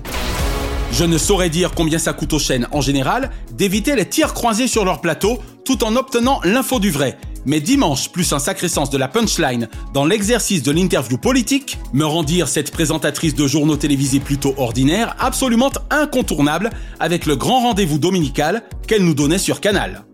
Je 0.90 1.04
ne 1.04 1.18
saurais 1.18 1.50
dire 1.50 1.72
combien 1.74 1.98
ça 1.98 2.14
coûte 2.14 2.32
aux 2.32 2.38
chaînes 2.38 2.66
en 2.72 2.80
général 2.80 3.30
d'éviter 3.52 3.94
les 3.94 4.08
tirs 4.08 4.32
croisés 4.32 4.68
sur 4.68 4.86
leur 4.86 5.02
plateau 5.02 5.38
tout 5.66 5.84
en 5.84 5.96
obtenant 5.96 6.40
l'info 6.44 6.78
du 6.78 6.90
vrai. 6.90 7.18
Mais 7.46 7.60
dimanche, 7.60 8.10
plus 8.10 8.32
un 8.32 8.38
sacré 8.38 8.68
sens 8.68 8.90
de 8.90 8.98
la 8.98 9.08
punchline 9.08 9.68
dans 9.92 10.04
l'exercice 10.04 10.62
de 10.62 10.72
l'interview 10.72 11.18
politique, 11.18 11.78
me 11.92 12.04
rendirent 12.04 12.48
cette 12.48 12.70
présentatrice 12.70 13.34
de 13.34 13.46
journaux 13.46 13.76
télévisés 13.76 14.20
plutôt 14.20 14.54
ordinaire 14.56 15.14
absolument 15.18 15.70
incontournable 15.90 16.70
avec 17.00 17.26
le 17.26 17.36
grand 17.36 17.60
rendez-vous 17.60 17.98
dominical 17.98 18.62
qu'elle 18.86 19.04
nous 19.04 19.14
donnait 19.14 19.38
sur 19.38 19.60
Canal. 19.60 20.04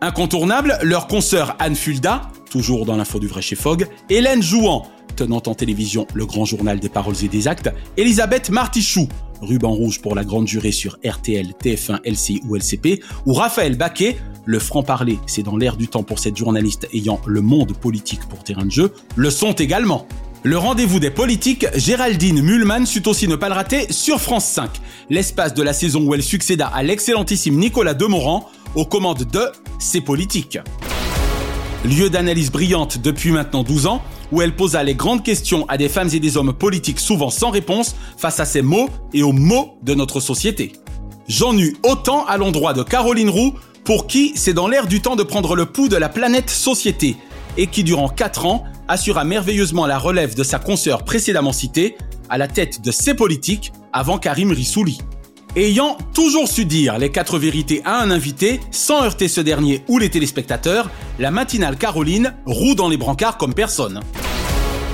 Incontournable, 0.00 0.78
leur 0.82 1.06
consoeur 1.06 1.56
Anne 1.60 1.76
Fulda, 1.76 2.22
toujours 2.50 2.84
dans 2.84 2.96
l'info 2.96 3.20
du 3.20 3.28
vrai 3.28 3.40
chez 3.40 3.54
Fogg, 3.54 3.86
Hélène 4.10 4.42
Jouan, 4.42 4.82
tenant 5.14 5.42
en 5.46 5.54
télévision 5.54 6.06
le 6.14 6.26
grand 6.26 6.44
journal 6.44 6.80
des 6.80 6.88
paroles 6.88 7.14
et 7.22 7.28
des 7.28 7.48
actes, 7.48 7.70
Elisabeth 7.96 8.50
Martichoux, 8.50 9.08
ruban 9.40 9.72
rouge 9.72 10.00
pour 10.00 10.14
la 10.14 10.24
grande 10.24 10.48
jurée 10.48 10.72
sur 10.72 10.98
RTL, 11.04 11.52
TF1, 11.62 12.00
LCI 12.04 12.42
ou 12.48 12.56
LCP, 12.56 13.02
ou 13.26 13.34
Raphaël 13.34 13.76
Baquet, 13.76 14.16
le 14.44 14.58
franc-parler, 14.58 15.18
c'est 15.26 15.42
dans 15.42 15.56
l'air 15.56 15.76
du 15.76 15.88
temps 15.88 16.02
pour 16.02 16.18
cette 16.18 16.36
journaliste 16.36 16.88
ayant 16.92 17.20
le 17.26 17.40
monde 17.40 17.72
politique 17.74 18.26
pour 18.28 18.42
terrain 18.42 18.64
de 18.64 18.70
jeu, 18.70 18.92
le 19.16 19.30
sont 19.30 19.52
également. 19.52 20.06
Le 20.44 20.58
rendez-vous 20.58 20.98
des 20.98 21.10
politiques, 21.10 21.66
Géraldine 21.76 22.42
Mulman 22.42 22.84
sut 22.84 23.06
aussi 23.06 23.28
ne 23.28 23.36
pas 23.36 23.48
le 23.48 23.54
rater 23.54 23.92
sur 23.92 24.20
France 24.20 24.46
5, 24.46 24.70
l'espace 25.08 25.54
de 25.54 25.62
la 25.62 25.72
saison 25.72 26.02
où 26.02 26.14
elle 26.14 26.22
succéda 26.22 26.66
à 26.66 26.82
l'excellentissime 26.82 27.56
Nicolas 27.56 27.94
Demorand 27.94 28.48
aux 28.74 28.84
commandes 28.84 29.22
de 29.22 29.52
C'est 29.78 30.00
politique. 30.00 30.58
Lieu 31.84 32.10
d'analyse 32.10 32.50
brillante 32.50 32.98
depuis 32.98 33.30
maintenant 33.30 33.62
12 33.62 33.86
ans, 33.86 34.02
où 34.32 34.42
elle 34.42 34.56
posa 34.56 34.82
les 34.82 34.94
grandes 34.94 35.22
questions 35.22 35.66
à 35.68 35.76
des 35.76 35.88
femmes 35.88 36.08
et 36.12 36.18
des 36.18 36.36
hommes 36.36 36.52
politiques 36.52 36.98
souvent 36.98 37.30
sans 37.30 37.50
réponse 37.50 37.94
face 38.16 38.40
à 38.40 38.44
ces 38.44 38.62
mots 38.62 38.88
et 39.12 39.22
aux 39.22 39.32
mots 39.32 39.74
de 39.82 39.94
notre 39.94 40.18
société. 40.18 40.72
J'en 41.28 41.56
eus 41.56 41.76
autant 41.84 42.24
à 42.24 42.36
l'endroit 42.38 42.72
de 42.72 42.82
Caroline 42.82 43.30
Roux, 43.30 43.54
pour 43.84 44.06
qui 44.06 44.32
c'est 44.34 44.54
dans 44.54 44.68
l'air 44.68 44.86
du 44.86 45.00
temps 45.00 45.16
de 45.16 45.22
prendre 45.22 45.54
le 45.54 45.66
pouls 45.66 45.88
de 45.88 45.96
la 45.96 46.08
planète 46.08 46.50
société, 46.50 47.16
et 47.56 47.66
qui 47.66 47.84
durant 47.84 48.08
4 48.08 48.46
ans 48.46 48.64
assura 48.88 49.24
merveilleusement 49.24 49.86
la 49.86 49.98
relève 49.98 50.34
de 50.34 50.42
sa 50.42 50.58
consoeur 50.58 51.04
précédemment 51.04 51.52
citée, 51.52 51.96
à 52.28 52.38
la 52.38 52.48
tête 52.48 52.80
de 52.82 52.90
ses 52.90 53.14
politiques, 53.14 53.72
avant 53.92 54.18
Karim 54.18 54.50
Rissouli. 54.50 54.98
Ayant 55.54 55.98
toujours 56.14 56.48
su 56.48 56.64
dire 56.64 56.96
les 56.96 57.10
quatre 57.10 57.38
vérités 57.38 57.82
à 57.84 58.00
un 58.00 58.10
invité, 58.10 58.58
sans 58.70 59.02
heurter 59.02 59.28
ce 59.28 59.42
dernier 59.42 59.84
ou 59.86 59.98
les 59.98 60.08
téléspectateurs, 60.08 60.90
la 61.18 61.30
matinale 61.30 61.76
Caroline 61.76 62.32
roue 62.46 62.74
dans 62.74 62.88
les 62.88 62.96
brancards 62.96 63.36
comme 63.36 63.52
personne. 63.52 64.00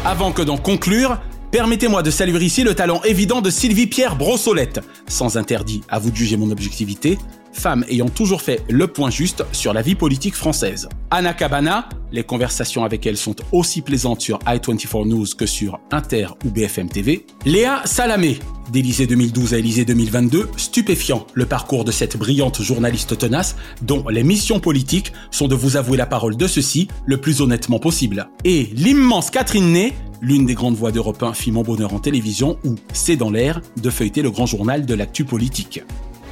Avant 0.04 0.32
que 0.32 0.42
d'en 0.42 0.56
conclure, 0.56 1.20
permettez-moi 1.52 2.02
de 2.02 2.10
saluer 2.10 2.44
ici 2.44 2.64
le 2.64 2.74
talent 2.74 3.00
évident 3.04 3.40
de 3.40 3.50
Sylvie-Pierre 3.50 4.16
Brossolette, 4.16 4.80
sans 5.06 5.36
interdit 5.36 5.82
à 5.88 6.00
vous 6.00 6.10
de 6.10 6.16
juger 6.16 6.36
mon 6.36 6.50
objectivité, 6.50 7.18
femme 7.52 7.84
ayant 7.88 8.08
toujours 8.08 8.42
fait 8.42 8.60
le 8.68 8.88
point 8.88 9.10
juste 9.10 9.44
sur 9.52 9.72
la 9.72 9.82
vie 9.82 9.94
politique 9.94 10.34
française. 10.34 10.88
Anna 11.12 11.34
Cabana, 11.34 11.88
les 12.10 12.24
conversations 12.24 12.82
avec 12.82 13.06
elle 13.06 13.16
sont 13.16 13.36
aussi 13.52 13.80
plaisantes 13.80 14.22
sur 14.22 14.40
i24 14.40 15.06
News 15.06 15.26
que 15.38 15.46
sur 15.46 15.78
Inter 15.92 16.26
ou 16.44 16.50
BFM 16.50 16.88
TV. 16.88 17.26
Léa 17.44 17.82
Salamé, 17.84 18.38
d'Élysée 18.70 19.06
2012 19.06 19.54
à 19.54 19.58
Élysée 19.58 19.84
2022, 19.84 20.48
stupéfiant 20.56 21.26
le 21.34 21.46
parcours 21.46 21.84
de 21.84 21.92
cette 21.92 22.16
brillante 22.16 22.62
journaliste 22.62 23.18
tenace 23.18 23.56
dont 23.82 24.04
les 24.08 24.22
missions 24.22 24.60
politiques 24.60 25.12
sont 25.30 25.48
de 25.48 25.54
vous 25.54 25.76
avouer 25.76 25.96
la 25.96 26.06
parole 26.06 26.36
de 26.36 26.46
ceci 26.46 26.88
le 27.06 27.18
plus 27.18 27.40
honnêtement 27.40 27.78
possible. 27.78 28.28
Et 28.44 28.68
l'immense 28.74 29.30
Catherine 29.30 29.72
Ney, 29.72 29.92
l'une 30.20 30.46
des 30.46 30.54
grandes 30.54 30.76
voix 30.76 30.92
d'Europe 30.92 31.22
1 31.22 31.34
fit 31.34 31.52
mon 31.52 31.62
bonheur 31.62 31.94
en 31.94 31.98
télévision 31.98 32.58
ou 32.64 32.74
C'est 32.92 33.16
dans 33.16 33.30
l'air 33.30 33.60
de 33.80 33.90
feuilleter 33.90 34.22
le 34.22 34.30
grand 34.30 34.46
journal 34.46 34.86
de 34.86 34.94
l'actu 34.94 35.24
politique. 35.24 35.82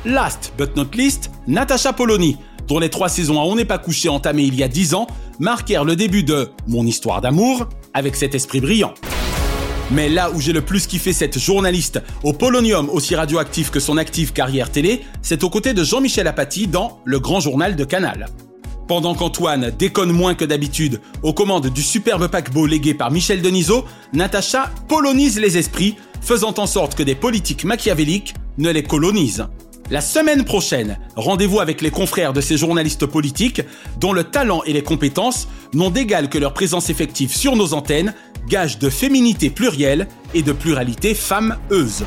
Last 0.04 0.52
but 0.56 0.76
not 0.76 0.94
least, 0.94 1.30
Natasha 1.46 1.92
Polony, 1.92 2.36
dont 2.68 2.78
les 2.78 2.90
trois 2.90 3.08
saisons 3.08 3.40
à 3.40 3.44
On 3.44 3.56
n'est 3.56 3.64
pas 3.64 3.78
couché 3.78 4.08
entamées 4.08 4.44
il 4.44 4.54
y 4.54 4.62
a 4.62 4.68
dix 4.68 4.94
ans 4.94 5.06
marquèrent 5.38 5.84
le 5.84 5.96
début 5.96 6.22
de 6.22 6.50
Mon 6.66 6.86
histoire 6.86 7.20
d'amour 7.20 7.68
avec 7.94 8.16
cet 8.16 8.34
esprit 8.34 8.60
brillant. 8.60 8.94
Mais 9.92 10.08
là 10.08 10.32
où 10.32 10.40
j'ai 10.40 10.52
le 10.52 10.62
plus 10.62 10.86
kiffé 10.88 11.12
cette 11.12 11.38
journaliste 11.38 12.02
au 12.24 12.32
polonium 12.32 12.90
aussi 12.90 13.14
radioactif 13.14 13.70
que 13.70 13.78
son 13.78 13.96
active 13.96 14.32
carrière 14.32 14.72
télé, 14.72 15.04
c'est 15.22 15.44
aux 15.44 15.50
côtés 15.50 15.74
de 15.74 15.84
Jean-Michel 15.84 16.26
Apathy 16.26 16.66
dans 16.66 17.00
Le 17.04 17.20
Grand 17.20 17.38
Journal 17.38 17.76
de 17.76 17.84
Canal. 17.84 18.26
Pendant 18.88 19.14
qu'Antoine 19.14 19.70
déconne 19.78 20.10
moins 20.10 20.34
que 20.34 20.44
d'habitude 20.44 21.00
aux 21.22 21.32
commandes 21.32 21.68
du 21.68 21.82
superbe 21.82 22.28
paquebot 22.28 22.66
légué 22.66 22.94
par 22.94 23.12
Michel 23.12 23.42
Denisot, 23.42 23.84
Natacha 24.12 24.70
polonise 24.88 25.38
les 25.38 25.56
esprits, 25.56 25.96
faisant 26.20 26.54
en 26.58 26.66
sorte 26.66 26.96
que 26.96 27.04
des 27.04 27.14
politiques 27.14 27.64
machiavéliques 27.64 28.34
ne 28.58 28.70
les 28.70 28.82
colonisent. 28.82 29.46
La 29.88 30.00
semaine 30.00 30.44
prochaine, 30.44 30.98
rendez-vous 31.14 31.60
avec 31.60 31.80
les 31.80 31.92
confrères 31.92 32.32
de 32.32 32.40
ces 32.40 32.56
journalistes 32.56 33.06
politiques 33.06 33.62
dont 34.00 34.12
le 34.12 34.24
talent 34.24 34.62
et 34.64 34.72
les 34.72 34.82
compétences 34.82 35.46
n'ont 35.74 35.90
d'égal 35.90 36.28
que 36.28 36.38
leur 36.38 36.54
présence 36.54 36.90
effective 36.90 37.32
sur 37.32 37.54
nos 37.54 37.72
antennes, 37.72 38.12
gage 38.48 38.80
de 38.80 38.90
féminité 38.90 39.48
plurielle 39.48 40.08
et 40.34 40.42
de 40.42 40.50
pluralité 40.50 41.14
femme-euse. 41.14 42.04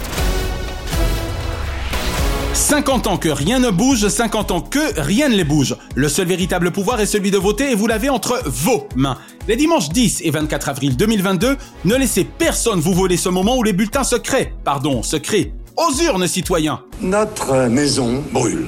50 2.53 3.07
ans 3.07 3.17
que 3.17 3.29
rien 3.29 3.59
ne 3.59 3.69
bouge, 3.69 4.05
50 4.05 4.51
ans 4.51 4.59
que 4.59 4.99
rien 4.99 5.29
ne 5.29 5.35
les 5.35 5.45
bouge. 5.45 5.77
Le 5.95 6.09
seul 6.09 6.27
véritable 6.27 6.71
pouvoir 6.71 6.99
est 6.99 7.05
celui 7.05 7.31
de 7.31 7.37
voter 7.37 7.71
et 7.71 7.75
vous 7.75 7.87
l'avez 7.87 8.09
entre 8.09 8.41
vos 8.45 8.89
mains. 8.97 9.17
Les 9.47 9.55
dimanches 9.55 9.87
10 9.87 10.23
et 10.25 10.31
24 10.31 10.67
avril 10.67 10.97
2022, 10.97 11.55
ne 11.85 11.95
laissez 11.95 12.25
personne 12.25 12.81
vous 12.81 12.93
voler 12.93 13.15
ce 13.15 13.29
moment 13.29 13.57
où 13.57 13.63
les 13.63 13.71
bulletins 13.71 14.03
se 14.03 14.17
créent, 14.17 14.53
pardon, 14.65 15.01
se 15.01 15.15
créent. 15.15 15.53
Aux 15.77 15.93
urnes, 16.01 16.27
citoyens 16.27 16.81
Notre 17.01 17.67
maison 17.67 18.23
brûle. 18.31 18.67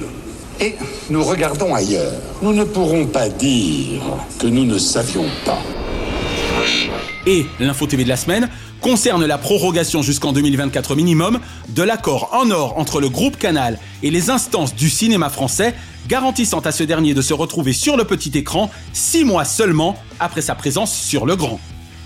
Et 0.60 0.74
nous 1.10 1.22
regardons 1.22 1.74
ailleurs. 1.74 2.12
Nous 2.42 2.52
ne 2.52 2.64
pourrons 2.64 3.06
pas 3.06 3.28
dire 3.28 4.02
que 4.38 4.46
nous 4.46 4.64
ne 4.64 4.78
savions 4.78 5.26
pas. 5.44 5.58
Et 7.26 7.46
l'info 7.60 7.86
TV 7.86 8.04
de 8.04 8.08
la 8.08 8.16
semaine 8.16 8.48
concerne 8.80 9.24
la 9.24 9.38
prorogation 9.38 10.02
jusqu'en 10.02 10.32
2024 10.32 10.96
minimum 10.96 11.38
de 11.68 11.82
l'accord 11.82 12.30
en 12.32 12.50
or 12.50 12.78
entre 12.78 13.00
le 13.00 13.08
groupe 13.08 13.36
Canal 13.36 13.78
et 14.02 14.10
les 14.10 14.30
instances 14.30 14.74
du 14.74 14.90
cinéma 14.90 15.30
français, 15.30 15.74
garantissant 16.08 16.60
à 16.60 16.72
ce 16.72 16.82
dernier 16.82 17.14
de 17.14 17.22
se 17.22 17.34
retrouver 17.34 17.72
sur 17.72 17.96
le 17.96 18.04
petit 18.04 18.36
écran 18.36 18.70
six 18.92 19.24
mois 19.24 19.44
seulement 19.44 19.96
après 20.18 20.42
sa 20.42 20.54
présence 20.54 20.94
sur 20.94 21.26
le 21.26 21.36
grand. 21.36 21.60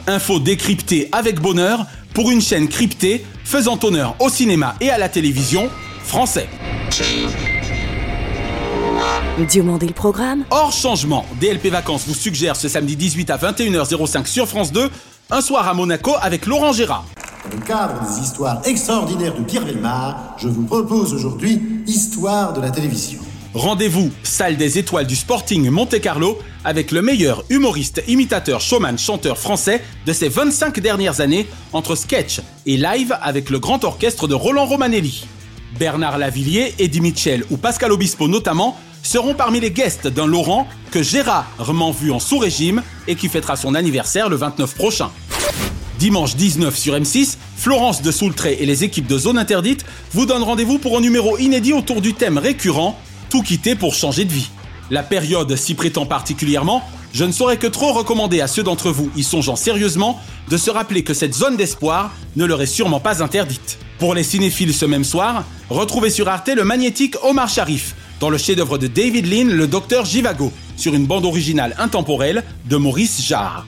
Info 0.06 0.38
décryptée 0.38 1.08
avec 1.12 1.40
bonheur 1.40 1.86
pour 2.12 2.30
une 2.30 2.40
chaîne 2.40 2.68
cryptée 2.68 3.24
faisant 3.46 3.78
honneur 3.84 4.16
au 4.18 4.28
cinéma 4.28 4.74
et 4.80 4.90
à 4.90 4.98
la 4.98 5.08
télévision 5.08 5.70
français. 6.02 6.48
Diomandé 9.48 9.86
le 9.86 9.92
programme 9.92 10.44
Hors 10.50 10.72
changement, 10.72 11.24
DLP 11.40 11.68
Vacances 11.68 12.08
vous 12.08 12.14
suggère 12.14 12.56
ce 12.56 12.68
samedi 12.68 12.96
18 12.96 13.30
à 13.30 13.36
21h05 13.36 14.26
sur 14.26 14.48
France 14.48 14.72
2 14.72 14.90
un 15.30 15.40
soir 15.40 15.68
à 15.68 15.74
Monaco 15.74 16.12
avec 16.20 16.46
Laurent 16.46 16.72
Gérard. 16.72 17.04
Dans 17.48 17.56
le 17.56 17.62
cadre 17.62 18.00
des 18.00 18.20
histoires 18.20 18.60
extraordinaires 18.64 19.36
de 19.36 19.44
Pierre 19.44 19.64
Belmar, 19.64 20.34
je 20.38 20.48
vous 20.48 20.64
propose 20.64 21.14
aujourd'hui 21.14 21.62
Histoire 21.86 22.52
de 22.52 22.60
la 22.60 22.70
télévision. 22.70 23.20
Rendez-vous, 23.56 24.10
salle 24.22 24.58
des 24.58 24.76
étoiles 24.76 25.06
du 25.06 25.16
Sporting 25.16 25.70
Monte-Carlo, 25.70 26.38
avec 26.62 26.90
le 26.90 27.00
meilleur 27.00 27.42
humoriste, 27.48 28.02
imitateur, 28.06 28.60
showman, 28.60 28.98
chanteur 28.98 29.38
français 29.38 29.82
de 30.04 30.12
ces 30.12 30.28
25 30.28 30.78
dernières 30.80 31.22
années, 31.22 31.46
entre 31.72 31.94
sketch 31.94 32.42
et 32.66 32.76
live 32.76 33.16
avec 33.22 33.48
le 33.48 33.58
grand 33.58 33.82
orchestre 33.84 34.28
de 34.28 34.34
Roland 34.34 34.66
Romanelli. 34.66 35.24
Bernard 35.78 36.18
Lavillier, 36.18 36.74
Eddie 36.78 37.00
Mitchell 37.00 37.44
ou 37.48 37.56
Pascal 37.56 37.92
Obispo 37.92 38.28
notamment 38.28 38.78
seront 39.02 39.32
parmi 39.32 39.58
les 39.58 39.70
guests 39.70 40.06
d'un 40.06 40.26
Laurent 40.26 40.68
que 40.90 41.02
Gérard 41.02 41.50
rarement 41.56 41.92
vu 41.92 42.12
en 42.12 42.20
sous-régime 42.20 42.82
et 43.08 43.14
qui 43.14 43.30
fêtera 43.30 43.56
son 43.56 43.74
anniversaire 43.74 44.28
le 44.28 44.36
29 44.36 44.74
prochain. 44.74 45.10
Dimanche 45.98 46.36
19 46.36 46.76
sur 46.76 46.92
M6, 46.92 47.38
Florence 47.56 48.02
de 48.02 48.10
Soultré 48.10 48.58
et 48.60 48.66
les 48.66 48.84
équipes 48.84 49.06
de 49.06 49.16
Zone 49.16 49.38
Interdite 49.38 49.86
vous 50.12 50.26
donnent 50.26 50.42
rendez-vous 50.42 50.76
pour 50.76 50.98
un 50.98 51.00
numéro 51.00 51.38
inédit 51.38 51.72
autour 51.72 52.02
du 52.02 52.12
thème 52.12 52.36
récurrent 52.36 53.00
Quitter 53.42 53.74
pour 53.74 53.94
changer 53.94 54.24
de 54.24 54.32
vie. 54.32 54.50
La 54.90 55.02
période 55.02 55.56
s'y 55.56 55.74
prétend 55.74 56.06
particulièrement, 56.06 56.82
je 57.12 57.24
ne 57.24 57.32
saurais 57.32 57.56
que 57.56 57.66
trop 57.66 57.92
recommander 57.92 58.40
à 58.40 58.46
ceux 58.46 58.62
d'entre 58.62 58.90
vous 58.90 59.10
y 59.16 59.22
songeant 59.22 59.56
sérieusement 59.56 60.20
de 60.50 60.56
se 60.56 60.70
rappeler 60.70 61.02
que 61.02 61.14
cette 61.14 61.34
zone 61.34 61.56
d'espoir 61.56 62.12
ne 62.36 62.44
leur 62.44 62.60
est 62.60 62.66
sûrement 62.66 63.00
pas 63.00 63.22
interdite. 63.22 63.78
Pour 63.98 64.14
les 64.14 64.22
cinéphiles 64.22 64.74
ce 64.74 64.84
même 64.84 65.04
soir, 65.04 65.44
retrouvez 65.70 66.10
sur 66.10 66.28
Arte 66.28 66.50
le 66.54 66.64
magnétique 66.64 67.16
Omar 67.22 67.48
Sharif, 67.48 67.94
dans 68.20 68.28
le 68.28 68.38
chef-d'œuvre 68.38 68.78
de 68.78 68.86
David 68.86 69.26
Lean, 69.26 69.46
le 69.46 69.66
docteur 69.66 70.04
Jivago, 70.04 70.52
sur 70.76 70.94
une 70.94 71.06
bande 71.06 71.24
originale 71.24 71.74
intemporelle 71.78 72.44
de 72.66 72.76
Maurice 72.76 73.26
Jarre. 73.26 73.66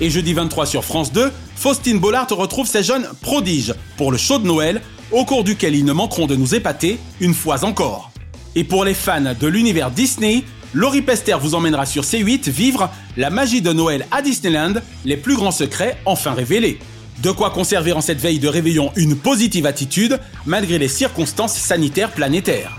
Et 0.00 0.10
jeudi 0.10 0.34
23 0.34 0.66
sur 0.66 0.84
France 0.84 1.12
2, 1.12 1.32
Faustine 1.56 1.98
Bollard 1.98 2.28
retrouve 2.30 2.66
ses 2.66 2.82
jeunes 2.82 3.08
prodiges 3.22 3.74
pour 3.96 4.12
le 4.12 4.18
show 4.18 4.38
de 4.38 4.46
Noël, 4.46 4.82
au 5.12 5.24
cours 5.24 5.44
duquel 5.44 5.74
ils 5.74 5.84
ne 5.84 5.92
manqueront 5.92 6.26
de 6.26 6.36
nous 6.36 6.54
épater 6.54 6.98
une 7.20 7.34
fois 7.34 7.64
encore. 7.64 8.10
Et 8.56 8.64
pour 8.64 8.86
les 8.86 8.94
fans 8.94 9.34
de 9.38 9.46
l'univers 9.46 9.90
Disney, 9.90 10.42
Laurie 10.72 11.02
Pester 11.02 11.36
vous 11.38 11.54
emmènera 11.54 11.84
sur 11.84 12.02
C8 12.02 12.48
vivre 12.48 12.90
la 13.18 13.28
magie 13.28 13.60
de 13.60 13.70
Noël 13.70 14.06
à 14.10 14.22
Disneyland, 14.22 14.72
les 15.04 15.18
plus 15.18 15.36
grands 15.36 15.50
secrets 15.50 15.98
enfin 16.06 16.32
révélés. 16.32 16.78
De 17.22 17.30
quoi 17.30 17.50
conserver 17.50 17.92
en 17.92 18.00
cette 18.00 18.18
veille 18.18 18.38
de 18.38 18.48
réveillon 18.48 18.92
une 18.96 19.14
positive 19.14 19.66
attitude 19.66 20.18
malgré 20.46 20.78
les 20.78 20.88
circonstances 20.88 21.54
sanitaires 21.54 22.12
planétaires. 22.12 22.78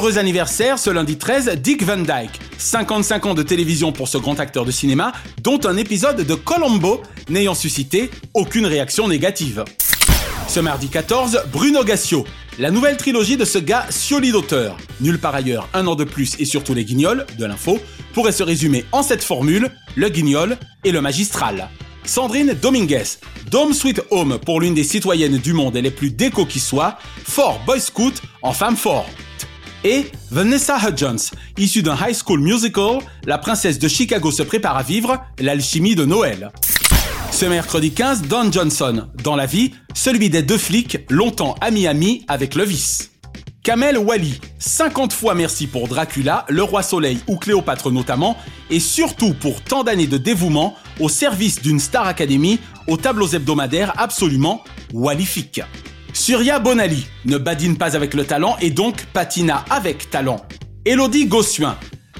Heureux 0.00 0.16
anniversaire 0.16 0.78
ce 0.78 0.88
lundi 0.88 1.18
13, 1.18 1.58
Dick 1.58 1.82
Van 1.82 1.98
Dyke. 1.98 2.40
55 2.56 3.26
ans 3.26 3.34
de 3.34 3.42
télévision 3.42 3.92
pour 3.92 4.08
ce 4.08 4.16
grand 4.16 4.40
acteur 4.40 4.64
de 4.64 4.70
cinéma, 4.70 5.12
dont 5.42 5.60
un 5.66 5.76
épisode 5.76 6.22
de 6.22 6.34
Colombo 6.34 7.02
n'ayant 7.28 7.54
suscité 7.54 8.10
aucune 8.32 8.64
réaction 8.64 9.08
négative. 9.08 9.62
Ce 10.48 10.58
mardi 10.58 10.88
14, 10.88 11.42
Bruno 11.52 11.84
Gassio, 11.84 12.24
la 12.58 12.70
nouvelle 12.70 12.96
trilogie 12.96 13.36
de 13.36 13.44
ce 13.44 13.58
gars 13.58 13.84
Scioli 13.90 14.32
d'auteur. 14.32 14.78
Nulle 15.02 15.18
part 15.18 15.34
ailleurs, 15.34 15.68
un 15.74 15.86
an 15.86 15.96
de 15.96 16.04
plus 16.04 16.34
et 16.40 16.46
surtout 16.46 16.72
les 16.72 16.86
guignols, 16.86 17.26
de 17.38 17.44
l'info, 17.44 17.78
pourrait 18.14 18.32
se 18.32 18.42
résumer 18.42 18.86
en 18.92 19.02
cette 19.02 19.22
formule, 19.22 19.68
le 19.96 20.08
guignol 20.08 20.56
et 20.82 20.92
le 20.92 21.02
magistral. 21.02 21.68
Sandrine 22.06 22.54
Dominguez, 22.54 23.18
Dome 23.50 23.74
Sweet 23.74 24.00
Home 24.10 24.38
pour 24.46 24.62
l'une 24.62 24.72
des 24.72 24.82
citoyennes 24.82 25.36
du 25.36 25.52
monde 25.52 25.76
et 25.76 25.82
les 25.82 25.90
plus 25.90 26.10
déco 26.10 26.46
qui 26.46 26.58
soit, 26.58 26.96
fort 27.22 27.60
boy 27.66 27.78
scout 27.78 28.22
en 28.40 28.54
femme 28.54 28.78
fort. 28.78 29.04
Et 29.82 30.06
Vanessa 30.30 30.76
Hudgens, 30.78 31.30
issue 31.56 31.82
d'un 31.82 31.96
high 31.96 32.14
school 32.14 32.40
musical, 32.40 32.98
la 33.24 33.38
princesse 33.38 33.78
de 33.78 33.88
Chicago 33.88 34.30
se 34.30 34.42
prépare 34.42 34.76
à 34.76 34.82
vivre 34.82 35.24
l'alchimie 35.38 35.94
de 35.94 36.04
Noël. 36.04 36.50
Ce 37.32 37.46
mercredi 37.46 37.90
15, 37.92 38.22
Don 38.22 38.52
Johnson, 38.52 39.08
dans 39.24 39.36
la 39.36 39.46
vie, 39.46 39.72
celui 39.94 40.28
des 40.28 40.42
deux 40.42 40.58
flics, 40.58 40.98
longtemps 41.08 41.54
ami-ami 41.62 42.26
avec 42.28 42.56
le 42.56 42.64
vice. 42.64 43.12
Kamel 43.62 43.96
Wally, 43.96 44.38
50 44.58 45.14
fois 45.14 45.34
merci 45.34 45.66
pour 45.66 45.88
Dracula, 45.88 46.44
Le 46.48 46.62
Roi 46.62 46.82
Soleil 46.82 47.18
ou 47.26 47.36
Cléopâtre 47.36 47.90
notamment, 47.90 48.36
et 48.68 48.80
surtout 48.80 49.32
pour 49.32 49.62
tant 49.62 49.82
d'années 49.82 50.06
de 50.06 50.18
dévouement 50.18 50.74
au 50.98 51.08
service 51.08 51.62
d'une 51.62 51.80
Star 51.80 52.06
Academy 52.06 52.58
aux 52.86 52.98
tableaux 52.98 53.28
hebdomadaires 53.28 53.94
absolument 53.96 54.62
wallifiques. 54.92 55.62
Surya 56.12 56.58
Bonali 56.58 57.06
ne 57.24 57.38
badine 57.38 57.76
pas 57.76 57.96
avec 57.96 58.14
le 58.14 58.24
talent 58.24 58.56
et 58.60 58.70
donc 58.70 59.04
patina 59.12 59.64
avec 59.70 60.10
talent. 60.10 60.44
Elodie 60.84 61.26
Gossuin, 61.26 61.76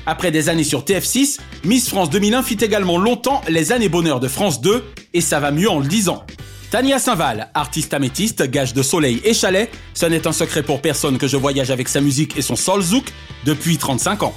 après 0.07 0.31
des 0.31 0.49
années 0.49 0.65
sur 0.65 0.83
TF6, 0.83 1.39
Miss 1.65 1.89
France 1.89 2.11
2001 2.11 2.43
fit 2.43 2.59
également 2.61 2.99
longtemps 2.99 3.43
les 3.49 3.73
années 3.73 3.89
bonheur 3.89 4.21
de 4.21 4.29
France 4.29 4.61
2 4.61 4.85
et 5.15 5.21
ça 5.21 5.41
va 5.41 5.51
mieux 5.51 5.71
en 5.71 5.81
le 5.81 5.87
disant. 5.87 6.25
Tania 6.71 7.01
Saint-Val, 7.01 7.51
artiste 7.55 7.95
améthyste, 7.95 8.49
gage 8.49 8.75
de 8.75 8.83
soleil 8.83 9.21
et 9.25 9.35
chalet, 9.35 9.71
ce 9.93 10.07
n'est 10.07 10.27
un 10.27 10.33
secret 10.33 10.63
pour 10.63 10.81
personne 10.81 11.19
que 11.19 11.27
je 11.27 11.37
voyage 11.37 11.71
avec 11.71 11.89
sa 11.89 12.01
musique 12.01 12.39
et 12.39 12.43
son 12.43 12.55
soul 12.55 12.81
zouk 12.81 13.13
depuis 13.45 13.77
35 13.77 14.23
ans. 14.23 14.35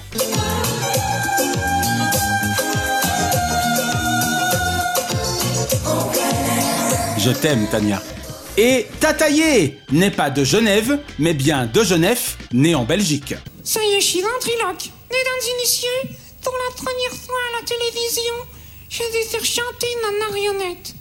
Je 7.19 7.31
t'aime, 7.31 7.67
Tania. 7.69 8.01
Et 8.55 8.85
Tataillé 8.99 9.79
n'est 9.91 10.11
pas 10.11 10.29
de 10.29 10.43
Genève, 10.43 10.99
mais 11.17 11.33
bien 11.33 11.65
de 11.65 11.83
Genève, 11.83 12.35
né 12.51 12.75
en 12.75 12.83
Belgique. 12.83 13.33
Ça 13.63 13.79
y 13.83 13.93
est, 13.93 14.01
je 14.01 14.05
suis 14.05 14.21
ventriloque. 14.21 14.91
Mesdames 15.09 15.57
messieurs, 15.59 16.15
pour 16.43 16.53
la 16.53 16.75
première 16.75 17.19
fois 17.19 17.39
à 17.49 17.61
la 17.61 17.65
télévision, 17.65 18.33
je 18.89 19.01
vais 19.11 19.23
faire 19.23 19.43
chanter 19.43 19.87
ma 20.03 20.27
marionnette. 20.27 20.93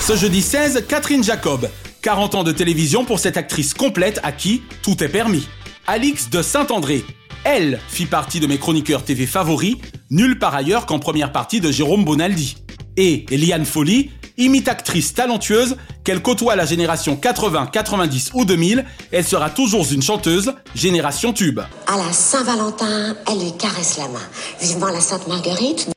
Ce 0.00 0.14
jeudi 0.14 0.42
16, 0.42 0.84
Catherine 0.88 1.24
Jacob. 1.24 1.70
40 2.02 2.34
ans 2.34 2.44
de 2.44 2.52
télévision 2.52 3.06
pour 3.06 3.18
cette 3.18 3.38
actrice 3.38 3.72
complète 3.72 4.20
à 4.22 4.32
qui 4.32 4.62
tout 4.82 5.02
est 5.02 5.08
permis. 5.08 5.48
Alix 5.86 6.28
de 6.28 6.42
Saint-André. 6.42 7.02
Elle 7.44 7.80
fit 7.88 8.06
partie 8.06 8.40
de 8.40 8.46
mes 8.46 8.58
chroniqueurs 8.58 9.04
TV 9.04 9.24
favoris, 9.26 9.76
nulle 10.10 10.38
par 10.38 10.54
ailleurs 10.54 10.84
qu'en 10.84 10.98
première 10.98 11.32
partie 11.32 11.62
de 11.62 11.72
Jérôme 11.72 12.04
Bonaldi. 12.04 12.56
Et 12.98 13.24
Liane 13.30 13.64
Folly, 13.64 14.10
imitatrice 14.40 15.14
talentueuse, 15.14 15.76
qu'elle 16.02 16.22
côtoie 16.22 16.56
la 16.56 16.66
génération 16.66 17.16
80, 17.16 17.68
90 17.72 18.30
ou 18.34 18.44
2000, 18.44 18.84
elle 19.12 19.24
sera 19.24 19.50
toujours 19.50 19.86
une 19.92 20.02
chanteuse, 20.02 20.52
génération 20.74 21.32
tube. 21.32 21.60
À 21.86 21.96
la 21.96 22.12
Saint-Valentin, 22.12 23.14
elle 23.30 23.38
lui 23.38 23.52
caresse 23.56 23.98
la 23.98 24.08
main. 24.08 24.20
Vivement 24.60 24.88
la 24.88 25.00
Sainte 25.00 25.28
Marguerite. 25.28 25.88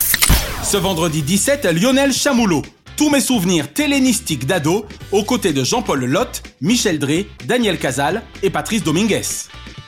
Ce 0.63 0.77
vendredi 0.77 1.21
17, 1.21 1.65
Lionel 1.65 2.13
Chamoulot. 2.13 2.63
Tous 2.95 3.09
mes 3.09 3.21
souvenirs 3.21 3.73
télénistiques 3.73 4.45
d'ado, 4.45 4.85
aux 5.11 5.23
côtés 5.23 5.51
de 5.51 5.63
Jean-Paul 5.63 6.05
Lotte, 6.05 6.43
Michel 6.61 6.99
Drey, 6.99 7.27
Daniel 7.45 7.79
Casal 7.79 8.21
et 8.43 8.49
Patrice 8.51 8.83
Dominguez. 8.83 9.23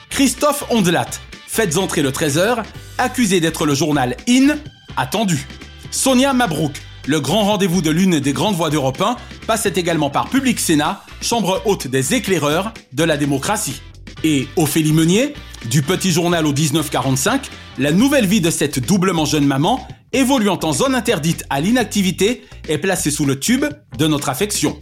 Christophe 0.09 0.63
Ondelat. 0.69 1.09
Faites 1.47 1.77
entrer 1.77 2.01
le 2.01 2.11
13h, 2.11 2.63
accusé 2.97 3.39
d'être 3.39 3.65
le 3.65 3.75
journal 3.75 4.17
IN, 4.27 4.57
attendu. 4.97 5.47
Sonia 5.91 6.33
Mabrouk. 6.33 6.81
Le 7.07 7.19
grand 7.19 7.43
rendez-vous 7.43 7.83
de 7.83 7.91
l'une 7.91 8.19
des 8.19 8.33
grandes 8.33 8.55
voix 8.55 8.71
d'Europe 8.71 8.99
1 8.99 9.15
passait 9.45 9.73
également 9.75 10.09
par 10.09 10.27
Public 10.27 10.59
Sénat, 10.59 11.03
chambre 11.21 11.61
haute 11.65 11.87
des 11.87 12.15
éclaireurs 12.15 12.73
de 12.93 13.03
la 13.03 13.15
démocratie. 13.15 13.79
Et 14.23 14.47
Ophélie 14.55 14.91
Meunier, 14.91 15.35
du 15.69 15.83
petit 15.83 16.09
journal 16.09 16.47
au 16.47 16.53
1945, 16.53 17.51
la 17.77 17.91
nouvelle 17.91 18.25
vie 18.25 18.41
de 18.41 18.49
cette 18.49 18.79
doublement 18.79 19.25
jeune 19.25 19.45
maman, 19.45 19.87
évoluant 20.13 20.59
en 20.63 20.73
zone 20.73 20.95
interdite 20.95 21.45
à 21.51 21.61
l'inactivité, 21.61 22.43
est 22.67 22.79
placée 22.79 23.11
sous 23.11 23.25
le 23.25 23.39
tube 23.39 23.65
de 23.99 24.07
notre 24.07 24.29
affection. 24.29 24.75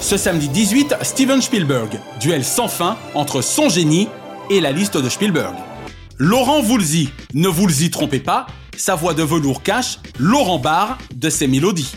Ce 0.00 0.16
samedi 0.16 0.48
18, 0.48 0.94
Steven 1.02 1.42
Spielberg, 1.42 2.00
duel 2.18 2.44
sans 2.44 2.68
fin 2.68 2.96
entre 3.14 3.42
son 3.42 3.68
génie 3.68 4.08
et 4.48 4.60
la 4.62 4.72
liste 4.72 4.96
de 4.96 5.08
Spielberg. 5.10 5.54
Laurent 6.16 6.62
Voulzy, 6.62 7.10
ne 7.34 7.48
vous 7.48 7.82
y 7.82 7.90
trompez 7.90 8.20
pas, 8.20 8.46
sa 8.76 8.94
voix 8.94 9.14
de 9.14 9.22
velours 9.22 9.62
cache 9.62 9.98
Laurent 10.18 10.58
Barre 10.58 10.98
de 11.14 11.30
ses 11.30 11.46
mélodies. 11.46 11.92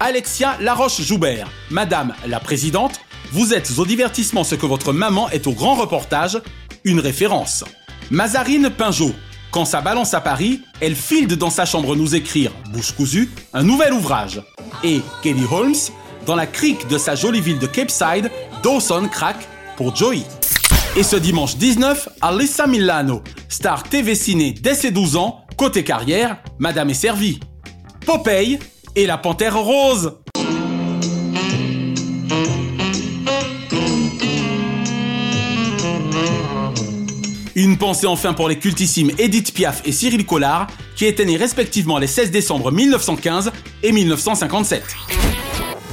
Alexia 0.00 0.56
Laroche-Joubert, 0.60 1.48
Madame 1.70 2.14
la 2.26 2.40
Présidente, 2.40 3.00
vous 3.32 3.54
êtes 3.54 3.78
au 3.78 3.86
divertissement 3.86 4.44
ce 4.44 4.54
que 4.54 4.66
votre 4.66 4.92
maman 4.92 5.30
est 5.30 5.46
au 5.46 5.52
grand 5.52 5.74
reportage, 5.74 6.40
une 6.84 7.00
référence. 7.00 7.64
Mazarine 8.10 8.68
Pinjot, 8.68 9.14
quand 9.50 9.64
ça 9.64 9.80
balance 9.80 10.14
à 10.14 10.20
Paris, 10.20 10.62
elle 10.80 10.96
file 10.96 11.28
dans 11.28 11.50
sa 11.50 11.64
chambre 11.64 11.94
nous 11.94 12.14
écrire, 12.14 12.52
bouche 12.72 12.92
cousue, 12.92 13.30
un 13.52 13.62
nouvel 13.62 13.92
ouvrage. 13.92 14.42
Et 14.82 15.00
Kelly 15.22 15.44
Holmes, 15.50 15.74
dans 16.26 16.36
la 16.36 16.46
crique 16.46 16.88
de 16.88 16.98
sa 16.98 17.14
jolie 17.14 17.40
ville 17.40 17.58
de 17.58 17.66
Cape 17.66 17.90
Side, 17.90 18.30
Dawson 18.62 19.08
craque 19.10 19.46
pour 19.76 19.94
Joey. 19.94 20.22
Et 20.96 21.02
ce 21.02 21.16
dimanche 21.16 21.56
19, 21.56 22.08
Alyssa 22.20 22.66
Milano, 22.66 23.22
star 23.48 23.82
TV 23.84 24.14
ciné 24.14 24.52
dès 24.52 24.74
ses 24.74 24.90
12 24.90 25.16
ans, 25.16 25.41
côté 25.62 25.84
carrière, 25.84 26.38
Madame 26.58 26.90
est 26.90 26.94
servie. 26.94 27.38
Popeye 28.04 28.58
et 28.96 29.06
la 29.06 29.16
panthère 29.16 29.56
rose. 29.56 30.18
Une 37.54 37.78
pensée 37.78 38.08
enfin 38.08 38.32
pour 38.32 38.48
les 38.48 38.58
cultissimes 38.58 39.12
Edith 39.18 39.54
Piaf 39.54 39.82
et 39.84 39.92
Cyril 39.92 40.26
Collard, 40.26 40.66
qui 40.96 41.04
étaient 41.06 41.24
nés 41.24 41.36
respectivement 41.36 41.98
les 41.98 42.08
16 42.08 42.32
décembre 42.32 42.72
1915 42.72 43.52
et 43.84 43.92
1957. 43.92 44.82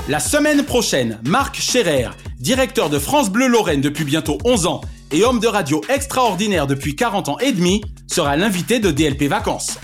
La 0.07 0.19
semaine 0.19 0.63
prochaine, 0.63 1.19
Marc 1.25 1.61
Scherer, 1.61 2.09
directeur 2.39 2.89
de 2.89 2.97
France 2.97 3.29
Bleu 3.29 3.45
Lorraine 3.47 3.81
depuis 3.81 4.03
bientôt 4.03 4.39
11 4.45 4.65
ans 4.65 4.81
et 5.11 5.23
homme 5.23 5.39
de 5.39 5.47
radio 5.47 5.79
extraordinaire 5.89 6.65
depuis 6.65 6.95
40 6.95 7.29
ans 7.29 7.37
et 7.37 7.51
demi, 7.51 7.83
sera 8.09 8.35
l'invité 8.35 8.79
de 8.79 8.91
DLP 8.91 9.23
Vacances. 9.23 9.77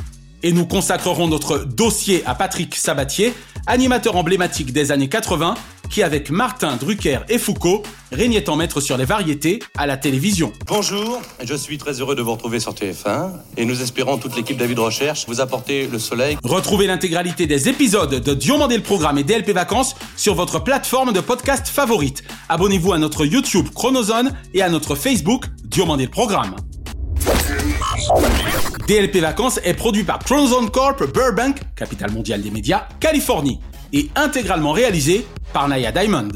Et 0.43 0.51
nous 0.51 0.65
consacrerons 0.65 1.27
notre 1.27 1.59
dossier 1.59 2.23
à 2.25 2.35
Patrick 2.35 2.75
Sabatier, 2.75 3.33
animateur 3.67 4.15
emblématique 4.15 4.73
des 4.73 4.91
années 4.91 5.09
80, 5.09 5.55
qui 5.89 6.03
avec 6.03 6.29
Martin, 6.29 6.75
Drucker 6.77 7.19
et 7.29 7.37
Foucault 7.37 7.83
régnait 8.11 8.49
en 8.49 8.55
maître 8.55 8.81
sur 8.81 8.97
les 8.97 9.05
variétés 9.05 9.59
à 9.77 9.87
la 9.87 9.97
télévision. 9.97 10.51
Bonjour, 10.67 11.21
je 11.43 11.55
suis 11.55 11.77
très 11.77 11.99
heureux 11.99 12.15
de 12.15 12.21
vous 12.21 12.33
retrouver 12.33 12.59
sur 12.59 12.73
TF1 12.73 13.31
et 13.57 13.65
nous 13.65 13.81
espérons 13.81 14.17
toute 14.17 14.35
l'équipe 14.35 14.57
David 14.57 14.79
Recherche 14.79 15.25
vous 15.27 15.41
apporter 15.41 15.87
le 15.87 15.99
soleil. 15.99 16.37
Retrouvez 16.43 16.87
l'intégralité 16.87 17.47
des 17.47 17.69
épisodes 17.69 18.15
de 18.15 18.33
Diomandé 18.33 18.77
le 18.77 18.83
Programme 18.83 19.17
et 19.17 19.23
DLP 19.23 19.51
Vacances 19.51 19.95
sur 20.15 20.35
votre 20.35 20.63
plateforme 20.63 21.13
de 21.13 21.21
podcast 21.21 21.67
favorite. 21.67 22.23
Abonnez-vous 22.49 22.93
à 22.93 22.97
notre 22.97 23.25
YouTube 23.25 23.67
Chronozone 23.73 24.33
et 24.53 24.61
à 24.61 24.69
notre 24.69 24.95
Facebook 24.95 25.45
Diomandé 25.63 26.05
le 26.05 26.11
Programme. 26.11 26.55
DLP 28.87 29.17
Vacances 29.17 29.59
est 29.63 29.73
produit 29.73 30.03
par 30.03 30.19
Chronozone 30.19 30.69
Corp 30.69 31.03
Burbank, 31.11 31.57
capitale 31.75 32.11
mondiale 32.11 32.41
des 32.41 32.51
médias, 32.51 32.87
Californie, 32.99 33.59
et 33.93 34.09
intégralement 34.15 34.71
réalisé 34.71 35.25
par 35.53 35.67
Naya 35.67 35.91
Diamond. 35.91 36.29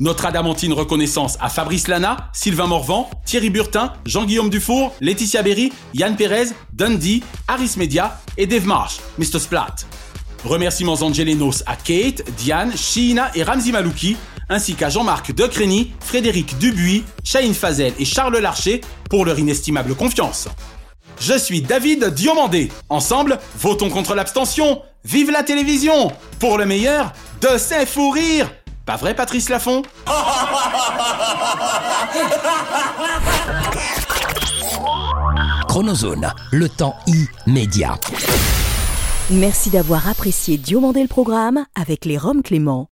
Notre 0.00 0.26
adamantine 0.26 0.72
reconnaissance 0.72 1.36
à 1.40 1.48
Fabrice 1.48 1.86
Lana, 1.86 2.30
Sylvain 2.32 2.66
Morvan, 2.66 3.08
Thierry 3.24 3.50
Burtin, 3.50 3.92
Jean-Guillaume 4.06 4.50
Dufour, 4.50 4.94
Laetitia 5.00 5.42
Berry, 5.42 5.72
Yann 5.94 6.16
Perez, 6.16 6.48
Dundee, 6.72 7.22
Harris 7.46 7.74
Media 7.76 8.18
et 8.36 8.46
Dave 8.46 8.66
Marsh, 8.66 8.98
Mr. 9.18 9.38
Splat. 9.38 9.76
Remerciements 10.44 11.02
angelenos 11.02 11.62
à 11.66 11.76
Kate, 11.76 12.22
Diane, 12.36 12.72
Sheena 12.76 13.30
et 13.34 13.42
Ramzi 13.44 13.70
Malouki, 13.70 14.16
ainsi 14.52 14.74
qu'à 14.74 14.88
Jean-Marc 14.90 15.34
Decrény, 15.34 15.92
Frédéric 16.00 16.58
Dubuis, 16.58 17.04
Shahin 17.24 17.54
Fazel 17.54 17.92
et 17.98 18.04
Charles 18.04 18.38
Larcher 18.38 18.80
pour 19.10 19.24
leur 19.24 19.38
inestimable 19.38 19.94
confiance. 19.94 20.48
Je 21.20 21.36
suis 21.38 21.62
David 21.62 22.06
Diomandé. 22.06 22.70
Ensemble, 22.88 23.38
votons 23.58 23.90
contre 23.90 24.14
l'abstention. 24.14 24.82
Vive 25.04 25.30
la 25.30 25.42
télévision 25.42 26.12
Pour 26.38 26.58
le 26.58 26.66
meilleur, 26.66 27.12
de 27.40 27.58
ses 27.58 27.86
fous 27.86 28.10
rires 28.10 28.52
Pas 28.86 28.96
vrai, 28.96 29.14
Patrice 29.14 29.48
Laffont 29.48 29.82
Chronozone, 35.68 36.32
le 36.52 36.68
temps 36.68 36.94
immédiat. 37.46 37.98
Merci 39.30 39.70
d'avoir 39.70 40.08
apprécié 40.08 40.58
Diomandé 40.58 41.00
le 41.00 41.08
programme 41.08 41.64
avec 41.74 42.04
les 42.04 42.18
Roms 42.18 42.42
Clément. 42.42 42.91